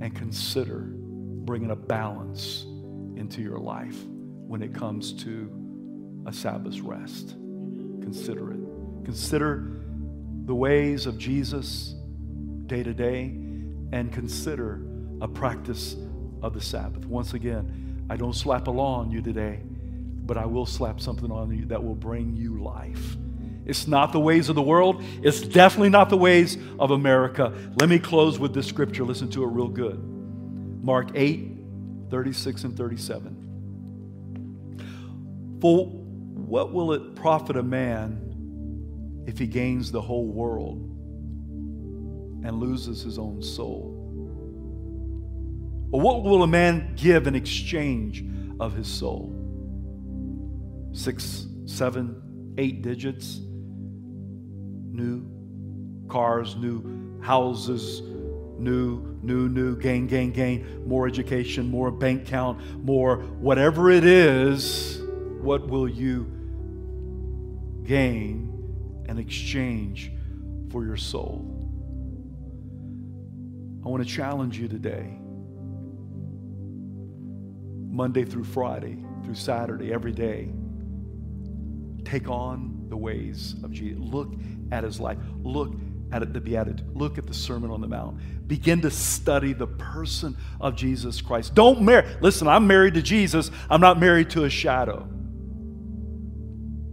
and 0.00 0.14
consider 0.16 0.86
bringing 0.88 1.70
a 1.70 1.76
balance 1.76 2.62
into 3.16 3.42
your 3.42 3.58
life 3.58 4.02
when 4.06 4.62
it 4.62 4.72
comes 4.72 5.12
to 5.24 5.50
a 6.26 6.32
Sabbath 6.32 6.80
rest. 6.80 7.32
Consider 8.00 8.52
it. 8.52 8.60
Consider 9.04 9.82
the 10.46 10.54
ways 10.54 11.04
of 11.04 11.18
Jesus 11.18 11.94
day 12.66 12.82
to 12.82 12.94
day 12.94 13.45
and 13.92 14.12
consider 14.12 14.82
a 15.20 15.28
practice 15.28 15.96
of 16.42 16.54
the 16.54 16.60
Sabbath. 16.60 17.06
Once 17.06 17.34
again, 17.34 18.06
I 18.08 18.16
don't 18.16 18.34
slap 18.34 18.68
a 18.68 18.70
law 18.70 19.00
on 19.00 19.10
you 19.10 19.22
today, 19.22 19.60
but 19.64 20.36
I 20.36 20.46
will 20.46 20.66
slap 20.66 21.00
something 21.00 21.30
on 21.30 21.56
you 21.56 21.66
that 21.66 21.82
will 21.82 21.94
bring 21.94 22.36
you 22.36 22.62
life. 22.62 23.16
It's 23.64 23.88
not 23.88 24.12
the 24.12 24.20
ways 24.20 24.48
of 24.48 24.54
the 24.54 24.62
world. 24.62 25.02
It's 25.22 25.40
definitely 25.40 25.90
not 25.90 26.08
the 26.08 26.16
ways 26.16 26.56
of 26.78 26.92
America. 26.92 27.52
Let 27.80 27.88
me 27.88 27.98
close 27.98 28.38
with 28.38 28.54
this 28.54 28.66
scripture. 28.66 29.04
Listen 29.04 29.28
to 29.30 29.42
it 29.42 29.48
real 29.48 29.68
good. 29.68 30.00
Mark 30.84 31.10
8, 31.16 31.50
36 32.10 32.64
and 32.64 32.76
37. 32.76 35.58
For 35.60 35.86
what 35.86 36.72
will 36.72 36.92
it 36.92 37.16
profit 37.16 37.56
a 37.56 37.62
man 37.62 39.24
if 39.26 39.38
he 39.38 39.48
gains 39.48 39.90
the 39.90 40.00
whole 40.00 40.28
world 40.28 40.95
and 42.46 42.60
loses 42.60 43.02
his 43.02 43.18
own 43.18 43.42
soul? 43.42 43.92
Or 45.90 46.00
what 46.00 46.22
will 46.22 46.44
a 46.44 46.46
man 46.46 46.94
give 46.96 47.26
in 47.26 47.34
exchange 47.34 48.24
of 48.60 48.72
his 48.72 48.86
soul? 48.86 49.34
Six, 50.92 51.46
seven, 51.64 52.54
eight 52.56 52.82
digits, 52.82 53.40
new 54.92 55.26
cars, 56.08 56.54
new 56.54 57.20
houses, 57.20 58.00
new, 58.58 59.18
new, 59.22 59.48
new, 59.48 59.76
gain, 59.76 60.06
gain, 60.06 60.30
gain, 60.30 60.86
more 60.86 61.08
education, 61.08 61.68
more 61.68 61.90
bank 61.90 62.22
account, 62.28 62.60
more 62.84 63.16
whatever 63.40 63.90
it 63.90 64.04
is, 64.04 65.00
what 65.40 65.66
will 65.66 65.88
you 65.88 66.24
gain 67.82 69.04
in 69.08 69.18
exchange 69.18 70.12
for 70.70 70.84
your 70.84 70.96
soul? 70.96 71.55
I 73.86 73.88
want 73.88 74.02
to 74.02 74.08
challenge 74.08 74.58
you 74.58 74.66
today. 74.66 75.16
Monday 77.88 78.24
through 78.24 78.42
Friday, 78.42 78.98
through 79.22 79.36
Saturday, 79.36 79.92
every 79.92 80.10
day. 80.10 80.48
Take 82.04 82.28
on 82.28 82.86
the 82.88 82.96
ways 82.96 83.54
of 83.62 83.70
Jesus. 83.70 84.00
Look 84.00 84.34
at 84.72 84.82
his 84.82 84.98
life. 84.98 85.18
Look 85.40 85.76
at 86.10 86.32
the 86.32 86.40
Beatitude. 86.40 86.96
Look 86.96 87.16
at 87.16 87.28
the 87.28 87.34
Sermon 87.34 87.70
on 87.70 87.80
the 87.80 87.86
Mount. 87.86 88.48
Begin 88.48 88.80
to 88.80 88.90
study 88.90 89.52
the 89.52 89.68
person 89.68 90.36
of 90.60 90.74
Jesus 90.74 91.20
Christ. 91.20 91.54
Don't 91.54 91.82
marry. 91.82 92.08
Listen, 92.20 92.48
I'm 92.48 92.66
married 92.66 92.94
to 92.94 93.02
Jesus. 93.02 93.52
I'm 93.70 93.80
not 93.80 94.00
married 94.00 94.30
to 94.30 94.42
a 94.44 94.50
shadow. 94.50 95.08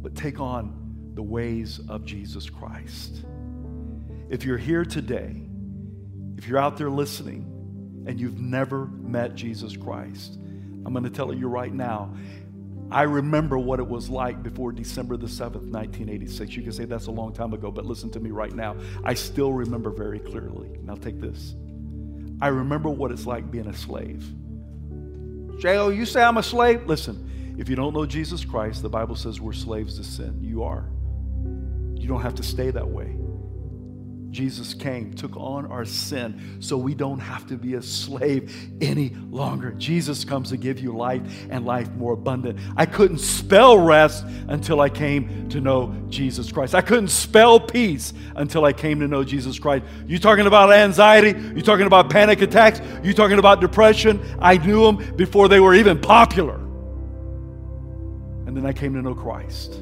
But 0.01 0.13
take 0.13 0.39
on 0.39 1.11
the 1.15 1.23
ways 1.23 1.79
of 1.89 2.05
Jesus 2.05 2.51
Christ. 2.51 3.25
If 4.29 4.45
you're 4.45 4.59
here 4.59 4.85
today 4.85 5.42
if 6.43 6.49
you're 6.49 6.59
out 6.59 6.75
there 6.75 6.89
listening 6.89 8.03
and 8.05 8.19
you've 8.19 8.37
never 8.37 8.87
met 8.87 9.33
Jesus 9.33 9.77
Christ, 9.77 10.37
I'm 10.85 10.91
going 10.91 11.05
to 11.05 11.09
tell 11.09 11.33
you 11.33 11.47
right 11.47 11.73
now, 11.73 12.13
I 12.91 13.03
remember 13.03 13.57
what 13.57 13.79
it 13.79 13.87
was 13.87 14.09
like 14.09 14.43
before 14.43 14.73
December 14.73 15.15
the 15.15 15.27
7th, 15.27 15.71
1986. 15.71 16.53
You 16.53 16.63
can 16.63 16.73
say 16.73 16.83
that's 16.83 17.07
a 17.07 17.11
long 17.11 17.31
time 17.31 17.53
ago, 17.53 17.71
but 17.71 17.85
listen 17.85 18.09
to 18.09 18.19
me 18.19 18.31
right 18.31 18.51
now. 18.51 18.75
I 19.05 19.13
still 19.13 19.53
remember 19.53 19.89
very 19.89 20.19
clearly. 20.19 20.77
Now 20.83 20.95
take 20.95 21.21
this. 21.21 21.55
I 22.41 22.49
remember 22.49 22.89
what 22.89 23.13
it's 23.13 23.25
like 23.25 23.49
being 23.49 23.67
a 23.67 23.73
slave. 23.73 24.29
J.O., 25.59 25.91
you 25.91 26.05
say 26.05 26.23
I'm 26.23 26.35
a 26.35 26.43
slave? 26.43 26.85
Listen, 26.87 27.55
if 27.57 27.69
you 27.69 27.77
don't 27.77 27.93
know 27.93 28.05
Jesus 28.05 28.43
Christ, 28.43 28.81
the 28.81 28.89
Bible 28.89 29.15
says 29.15 29.39
we're 29.39 29.53
slaves 29.53 29.95
to 29.95 30.03
sin. 30.03 30.39
You 30.41 30.63
are. 30.63 30.89
You 31.95 32.09
don't 32.09 32.21
have 32.21 32.35
to 32.35 32.43
stay 32.43 32.69
that 32.69 32.89
way. 32.89 33.15
Jesus 34.33 34.73
came, 34.73 35.13
took 35.13 35.37
on 35.37 35.67
our 35.67 35.85
sin 35.85 36.57
so 36.59 36.75
we 36.75 36.95
don't 36.95 37.19
have 37.19 37.45
to 37.47 37.55
be 37.55 37.75
a 37.75 37.81
slave 37.81 38.51
any 38.81 39.15
longer. 39.29 39.71
Jesus 39.73 40.25
comes 40.25 40.49
to 40.49 40.57
give 40.57 40.79
you 40.79 40.91
life 40.91 41.21
and 41.51 41.65
life 41.65 41.89
more 41.91 42.13
abundant. 42.13 42.59
I 42.75 42.87
couldn't 42.87 43.19
spell 43.19 43.77
rest 43.77 44.25
until 44.47 44.81
I 44.81 44.89
came 44.89 45.47
to 45.49 45.61
know 45.61 45.95
Jesus 46.09 46.51
Christ. 46.51 46.73
I 46.73 46.81
couldn't 46.81 47.09
spell 47.09 47.59
peace 47.59 48.11
until 48.35 48.65
I 48.65 48.73
came 48.73 48.99
to 49.01 49.07
know 49.07 49.23
Jesus 49.23 49.59
Christ. 49.59 49.85
You 50.07 50.17
talking 50.17 50.47
about 50.47 50.73
anxiety? 50.73 51.39
You 51.55 51.61
talking 51.61 51.85
about 51.85 52.09
panic 52.09 52.41
attacks? 52.41 52.81
You 53.03 53.13
talking 53.13 53.37
about 53.37 53.61
depression? 53.61 54.19
I 54.39 54.57
knew 54.57 54.83
them 54.83 55.15
before 55.15 55.47
they 55.47 55.59
were 55.59 55.75
even 55.75 56.01
popular. 56.01 56.55
And 58.47 58.57
then 58.57 58.65
I 58.65 58.73
came 58.73 58.95
to 58.95 59.01
know 59.01 59.13
Christ. 59.13 59.79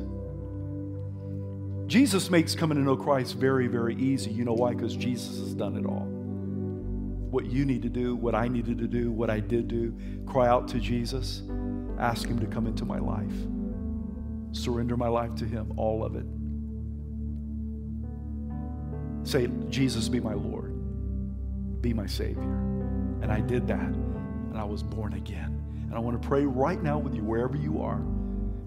Jesus 1.91 2.29
makes 2.29 2.55
coming 2.55 2.77
to 2.77 2.83
know 2.85 2.95
Christ 2.95 3.35
very, 3.35 3.67
very 3.67 3.95
easy. 3.95 4.31
You 4.31 4.45
know 4.45 4.53
why? 4.53 4.73
Because 4.73 4.95
Jesus 4.95 5.39
has 5.39 5.53
done 5.53 5.75
it 5.75 5.85
all. 5.85 6.07
What 7.29 7.47
you 7.47 7.65
need 7.65 7.81
to 7.81 7.89
do, 7.89 8.15
what 8.15 8.33
I 8.33 8.47
needed 8.47 8.77
to 8.77 8.87
do, 8.87 9.11
what 9.11 9.29
I 9.29 9.41
did 9.41 9.67
do, 9.67 9.93
cry 10.25 10.47
out 10.47 10.69
to 10.69 10.79
Jesus, 10.79 11.43
ask 11.99 12.29
Him 12.29 12.39
to 12.39 12.47
come 12.47 12.65
into 12.65 12.85
my 12.85 12.97
life, 12.97 13.33
surrender 14.53 14.95
my 14.95 15.09
life 15.09 15.35
to 15.35 15.45
Him, 15.45 15.73
all 15.75 16.05
of 16.05 16.15
it. 16.15 16.23
Say, 19.29 19.49
Jesus, 19.67 20.07
be 20.07 20.21
my 20.21 20.33
Lord, 20.33 20.71
be 21.81 21.93
my 21.93 22.05
Savior. 22.05 22.41
And 23.21 23.33
I 23.33 23.41
did 23.41 23.67
that, 23.67 23.79
and 23.81 24.57
I 24.57 24.63
was 24.63 24.81
born 24.81 25.11
again. 25.15 25.61
And 25.87 25.93
I 25.93 25.99
want 25.99 26.21
to 26.21 26.25
pray 26.25 26.45
right 26.45 26.81
now 26.81 26.99
with 26.99 27.15
you, 27.15 27.23
wherever 27.25 27.57
you 27.57 27.81
are. 27.81 28.01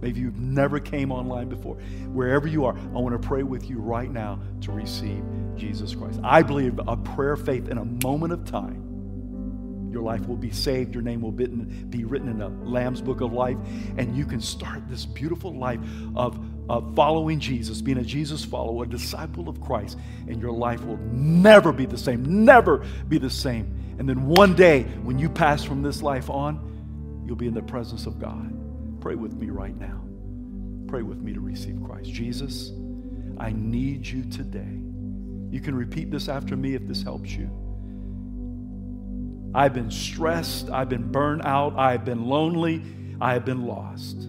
Maybe 0.01 0.21
you've 0.21 0.39
never 0.39 0.79
came 0.81 1.11
online 1.11 1.49
before. 1.49 1.77
Wherever 2.13 2.47
you 2.47 2.65
are, 2.67 2.77
I 2.77 2.99
want 2.99 3.21
to 3.21 3.27
pray 3.27 3.43
with 3.43 3.71
you 3.71 3.79
right 3.79 4.11
now 4.11 4.39
to 4.63 4.73
receive 4.73 5.23
Jesus 5.57 5.95
Christ. 5.95 6.21
I 6.23 6.43
believe 6.43 6.79
a 6.87 6.97
prayer 6.97 7.33
of 7.33 7.45
faith 7.45 7.69
in 7.69 7.79
a 7.79 7.85
moment 7.85 8.33
of 8.33 8.45
time, 8.45 9.91
your 9.93 10.03
life 10.03 10.27
will 10.27 10.37
be 10.37 10.51
saved. 10.51 10.93
Your 10.93 11.05
name 11.05 11.21
will 11.21 11.31
be 11.31 12.05
written 12.05 12.29
in 12.29 12.39
the 12.39 12.49
Lamb's 12.49 13.01
Book 13.01 13.21
of 13.21 13.33
Life, 13.33 13.57
and 13.97 14.17
you 14.17 14.27
can 14.27 14.41
start 14.41 14.83
this 14.89 15.07
beautiful 15.07 15.55
life 15.57 15.79
of, 16.17 16.39
of 16.69 16.97
following 16.97 17.39
Jesus, 17.39 17.81
being 17.81 17.99
a 17.99 18.03
Jesus 18.03 18.45
follower, 18.45 18.83
a 18.83 18.89
disciple 18.89 19.49
of 19.49 19.61
Christ, 19.61 19.97
and 20.27 20.43
your 20.43 20.51
life 20.51 20.85
will 20.85 20.97
never 20.97 21.73
be 21.73 21.87
the 21.87 21.97
same, 21.97 22.45
never 22.45 22.79
be 23.09 23.19
the 23.19 23.31
same. 23.31 23.73
And 23.99 24.09
then 24.09 24.27
one 24.27 24.57
day, 24.57 24.83
when 25.05 25.19
you 25.19 25.29
pass 25.29 25.63
from 25.63 25.83
this 25.83 26.03
life 26.03 26.29
on, 26.29 27.23
you'll 27.25 27.37
be 27.37 27.47
in 27.47 27.55
the 27.55 27.63
presence 27.63 28.07
of 28.07 28.19
God. 28.19 28.64
Pray 29.05 29.17
with 29.17 29.35
me 29.35 29.51
right 29.51 29.79
now. 29.79 30.01
Pray 30.89 31.03
with 31.03 31.19
me 31.19 31.35
to 31.35 31.41
receive 31.41 31.79
Christ. 31.85 32.11
Jesus, 32.11 32.73
I 33.37 33.53
need 33.53 34.07
you 34.07 34.25
today. 34.25 34.81
You 35.51 35.61
can 35.61 35.75
repeat 35.75 36.11
this 36.11 36.31
after 36.31 36.57
me 36.57 36.75
if 36.75 36.87
this 36.87 37.03
helps 37.03 37.31
you. 37.33 37.51
I've 39.55 39.75
been 39.75 39.91
stressed. 39.91 40.71
I've 40.71 40.89
been 40.89 41.13
burned 41.13 41.43
out. 41.45 41.79
I've 41.79 42.07
been 42.07 42.25
lonely. 42.25 42.83
I 43.21 43.35
have 43.35 43.45
been 43.45 43.67
lost. 43.67 44.23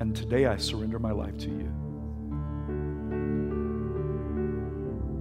And 0.00 0.16
today 0.16 0.46
I 0.46 0.56
surrender 0.56 0.98
my 0.98 1.12
life 1.12 1.36
to 1.36 1.50
you. 1.50 1.68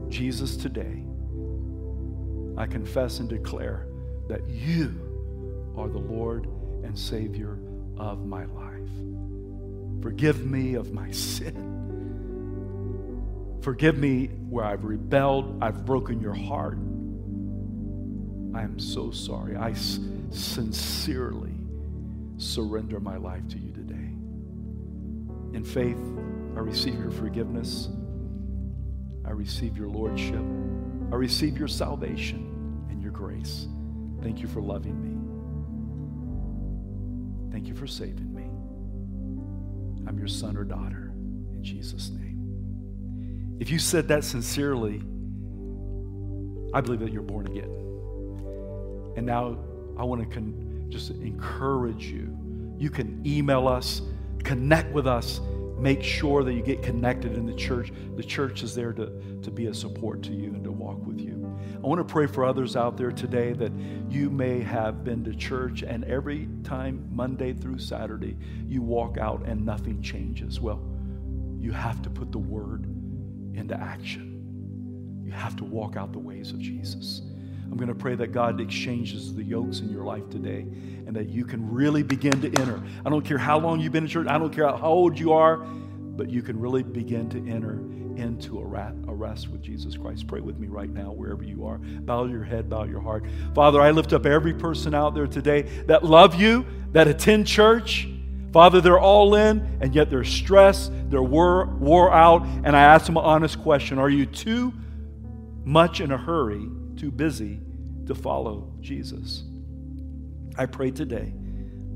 Jesus, 0.08 0.56
today 0.56 1.04
I 2.58 2.68
confess 2.68 3.20
and 3.20 3.28
declare 3.28 3.86
that 4.30 4.48
you 4.48 5.01
are 5.78 5.88
the 5.88 6.00
Lord 6.00 6.46
and 6.84 6.98
Savior 6.98 7.58
of 7.98 8.26
my 8.26 8.46
life. 8.46 8.72
Forgive 10.02 10.46
me 10.46 10.76
of 10.76 10.92
my 10.92 11.12
sin. 11.12 11.80
Forgive 13.62 13.98
me 13.98 14.28
where 14.50 14.66
I've 14.66 14.84
rebelled, 14.84 15.64
I've 15.64 15.86
broken 15.86 16.20
your 16.20 16.34
heart. 16.34 16.78
I 18.54 18.64
am 18.64 18.80
so 18.80 19.12
sorry. 19.12 19.56
I 19.56 19.74
sincerely 20.32 21.54
surrender 22.38 23.00
my 23.00 23.18
life 23.18 23.48
to 23.50 23.60
you 23.60 23.72
today. 23.72 24.12
In 25.54 25.64
faith, 25.64 25.98
I 26.56 26.60
receive 26.60 26.96
your 26.96 27.12
forgiveness. 27.12 27.90
I 29.26 29.32
receive 29.32 29.78
your 29.78 29.88
lordship. 29.90 30.44
I 31.12 31.16
receive 31.16 31.58
your 31.58 31.68
salvation 31.68 32.86
and 32.90 33.02
your 33.02 33.12
grace. 33.12 33.68
Thank 34.22 34.40
you 34.40 34.48
for 34.48 34.62
loving 34.62 35.02
me. 35.02 35.11
Thank 37.52 37.68
you 37.68 37.76
for 37.76 37.88
saving 37.88 38.34
me. 38.34 38.44
I'm 40.08 40.18
your 40.18 40.28
son 40.28 40.58
or 40.58 40.64
daughter 40.64 41.12
in 41.54 41.64
Jesus' 41.64 42.10
name. 42.10 43.58
If 43.60 43.70
you 43.70 43.78
said 43.78 44.08
that 44.08 44.24
sincerely, 44.24 45.04
I 46.74 46.82
believe 46.82 47.02
that 47.02 47.12
you're 47.12 47.22
born 47.22 47.48
again. 47.48 47.70
And 49.18 49.26
now 49.26 49.58
I 49.98 50.04
want 50.04 50.22
to 50.22 50.28
con- 50.34 50.88
just 50.90 51.12
encourage 51.12 52.06
you. 52.06 52.36
You 52.78 52.90
can 52.90 53.22
email 53.26 53.68
us, 53.68 54.02
connect 54.44 54.92
with 54.94 55.06
us, 55.06 55.40
make 55.82 56.04
sure 56.04 56.44
that 56.44 56.54
you 56.54 56.62
get 56.62 56.84
connected 56.84 57.34
in 57.34 57.46
the 57.46 57.56
church. 57.56 57.92
The 58.16 58.24
church 58.24 58.62
is 58.62 58.76
there 58.76 58.94
to, 58.94 59.40
to 59.42 59.52
be 59.52 59.66
a 59.66 59.74
support 59.74 60.22
to 60.24 60.32
you 60.32 60.54
and 60.54 60.64
to 60.64 60.72
walk 60.72 61.04
with 61.06 61.20
you. 61.20 61.42
I 61.84 61.88
want 61.88 61.98
to 62.00 62.06
pray 62.06 62.28
for 62.28 62.46
others 62.46 62.76
out 62.76 62.96
there 62.96 63.12
today 63.12 63.54
that 63.54 63.72
you 64.08 64.30
may 64.30 64.60
have 64.60 65.04
been 65.04 65.24
to 65.24 65.34
church 65.34 65.82
and 65.82 66.04
every 66.06 66.48
time, 66.64 67.10
Monday 67.12 67.54
through 67.54 67.80
Saturday, 67.80 68.38
you 68.68 68.84
walk 68.84 69.18
out 69.18 69.44
and 69.48 69.66
nothing 69.66 70.02
changes. 70.04 70.60
Well, 70.60 70.80
you 71.60 71.72
have 71.72 72.02
to 72.04 72.10
put 72.12 72.32
the 72.32 72.38
word 72.38 72.86
into 73.56 73.76
action. 73.76 75.24
You 75.26 75.32
have 75.32 75.56
to 75.56 75.64
walk 75.64 75.98
out 75.98 76.14
the 76.14 76.20
ways 76.20 76.52
of 76.52 76.60
Jesus. 76.60 77.24
I'm 77.72 77.78
going 77.78 77.88
to 77.88 77.96
pray 77.96 78.16
that 78.16 78.34
God 78.34 78.60
exchanges 78.60 79.34
the 79.34 79.44
yokes 79.44 79.80
in 79.80 79.90
your 79.90 80.04
life 80.04 80.30
today 80.30 80.60
and 80.60 81.16
that 81.16 81.30
you 81.30 81.46
can 81.46 81.72
really 81.72 82.04
begin 82.04 82.42
to 82.42 82.48
enter. 82.60 82.84
I 83.06 83.10
don't 83.10 83.24
care 83.24 83.38
how 83.38 83.60
long 83.60 83.80
you've 83.80 83.94
been 83.94 84.04
in 84.04 84.10
church, 84.10 84.28
I 84.28 84.38
don't 84.38 84.54
care 84.54 84.68
how 84.68 84.90
old 84.90 85.18
you 85.18 85.32
are, 85.32 85.58
but 85.58 86.30
you 86.30 86.42
can 86.42 86.60
really 86.60 86.84
begin 86.84 87.30
to 87.30 87.38
enter 87.50 87.80
into 88.18 88.60
a, 88.60 88.66
rat, 88.66 88.94
a 89.08 89.14
rest 89.14 89.48
with 89.48 89.62
Jesus 89.62 89.96
Christ. 89.96 90.28
Pray 90.28 90.42
with 90.42 90.60
me 90.60 90.68
right 90.68 90.90
now, 90.90 91.14
wherever 91.14 91.44
you 91.44 91.66
are. 91.66 91.78
Bow 91.78 92.26
your 92.26 92.44
head, 92.44 92.70
bow 92.70 92.84
your 92.84 93.00
heart. 93.00 93.24
Father, 93.56 93.80
I 93.80 93.92
lift 93.92 94.12
up 94.12 94.26
every 94.26 94.54
person 94.54 94.94
out 94.94 95.16
there 95.16 95.28
today 95.28 95.62
that 95.88 96.04
love 96.04 96.36
you, 96.36 96.66
that 96.92 97.08
attend 97.08 97.48
church. 97.48 98.10
Father, 98.52 98.82
they're 98.82 99.00
all 99.00 99.36
in, 99.36 99.78
and 99.80 99.96
yet 99.96 100.10
they're 100.10 100.26
stressed, 100.26 100.92
they're 101.10 101.24
wore, 101.24 101.68
wore 101.68 102.12
out. 102.12 102.44
And 102.44 102.76
I 102.76 102.82
ask 102.82 103.06
them 103.06 103.16
an 103.16 103.24
honest 103.24 103.62
question 103.62 103.98
Are 103.98 104.10
you 104.10 104.26
too 104.26 104.74
much 105.64 106.02
in 106.02 106.12
a 106.12 106.18
hurry, 106.18 106.68
too 107.02 107.10
busy 107.10 107.60
to 108.06 108.14
follow 108.14 108.72
Jesus? 108.80 109.46
I 110.56 110.68
pray 110.68 110.92
today 110.92 111.34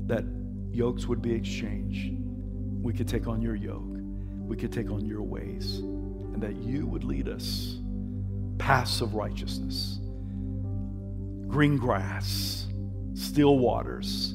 that 0.06 0.24
yokes 0.72 1.06
would 1.06 1.22
be 1.22 1.32
exchanged. 1.32 2.12
We 2.82 2.92
could 2.92 3.06
take 3.06 3.28
on 3.28 3.40
your 3.40 3.54
yoke, 3.54 4.00
we 4.48 4.56
could 4.56 4.72
take 4.72 4.90
on 4.90 5.06
your 5.06 5.22
ways 5.22 5.78
and 5.78 6.42
that 6.42 6.56
you 6.56 6.86
would 6.86 7.04
lead 7.04 7.28
us 7.28 7.78
paths 8.58 9.00
of 9.00 9.14
righteousness, 9.14 10.00
green 11.46 11.76
grass, 11.76 12.66
still 13.14 13.58
waters. 13.60 14.32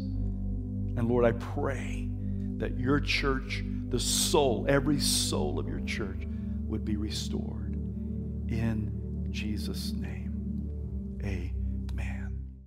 And 0.95 1.09
Lord, 1.09 1.25
I 1.25 1.33
pray 1.33 2.07
that 2.59 2.79
your 2.79 3.01
church, 3.01 3.61
the 3.89 3.99
soul, 3.99 4.65
every 4.69 5.01
soul 5.01 5.59
of 5.59 5.67
your 5.67 5.81
church, 5.81 6.25
would 6.67 6.85
be 6.85 6.95
restored. 6.95 7.73
In 8.47 9.27
Jesus' 9.31 9.91
name, 9.91 10.20
amen. 11.23 11.60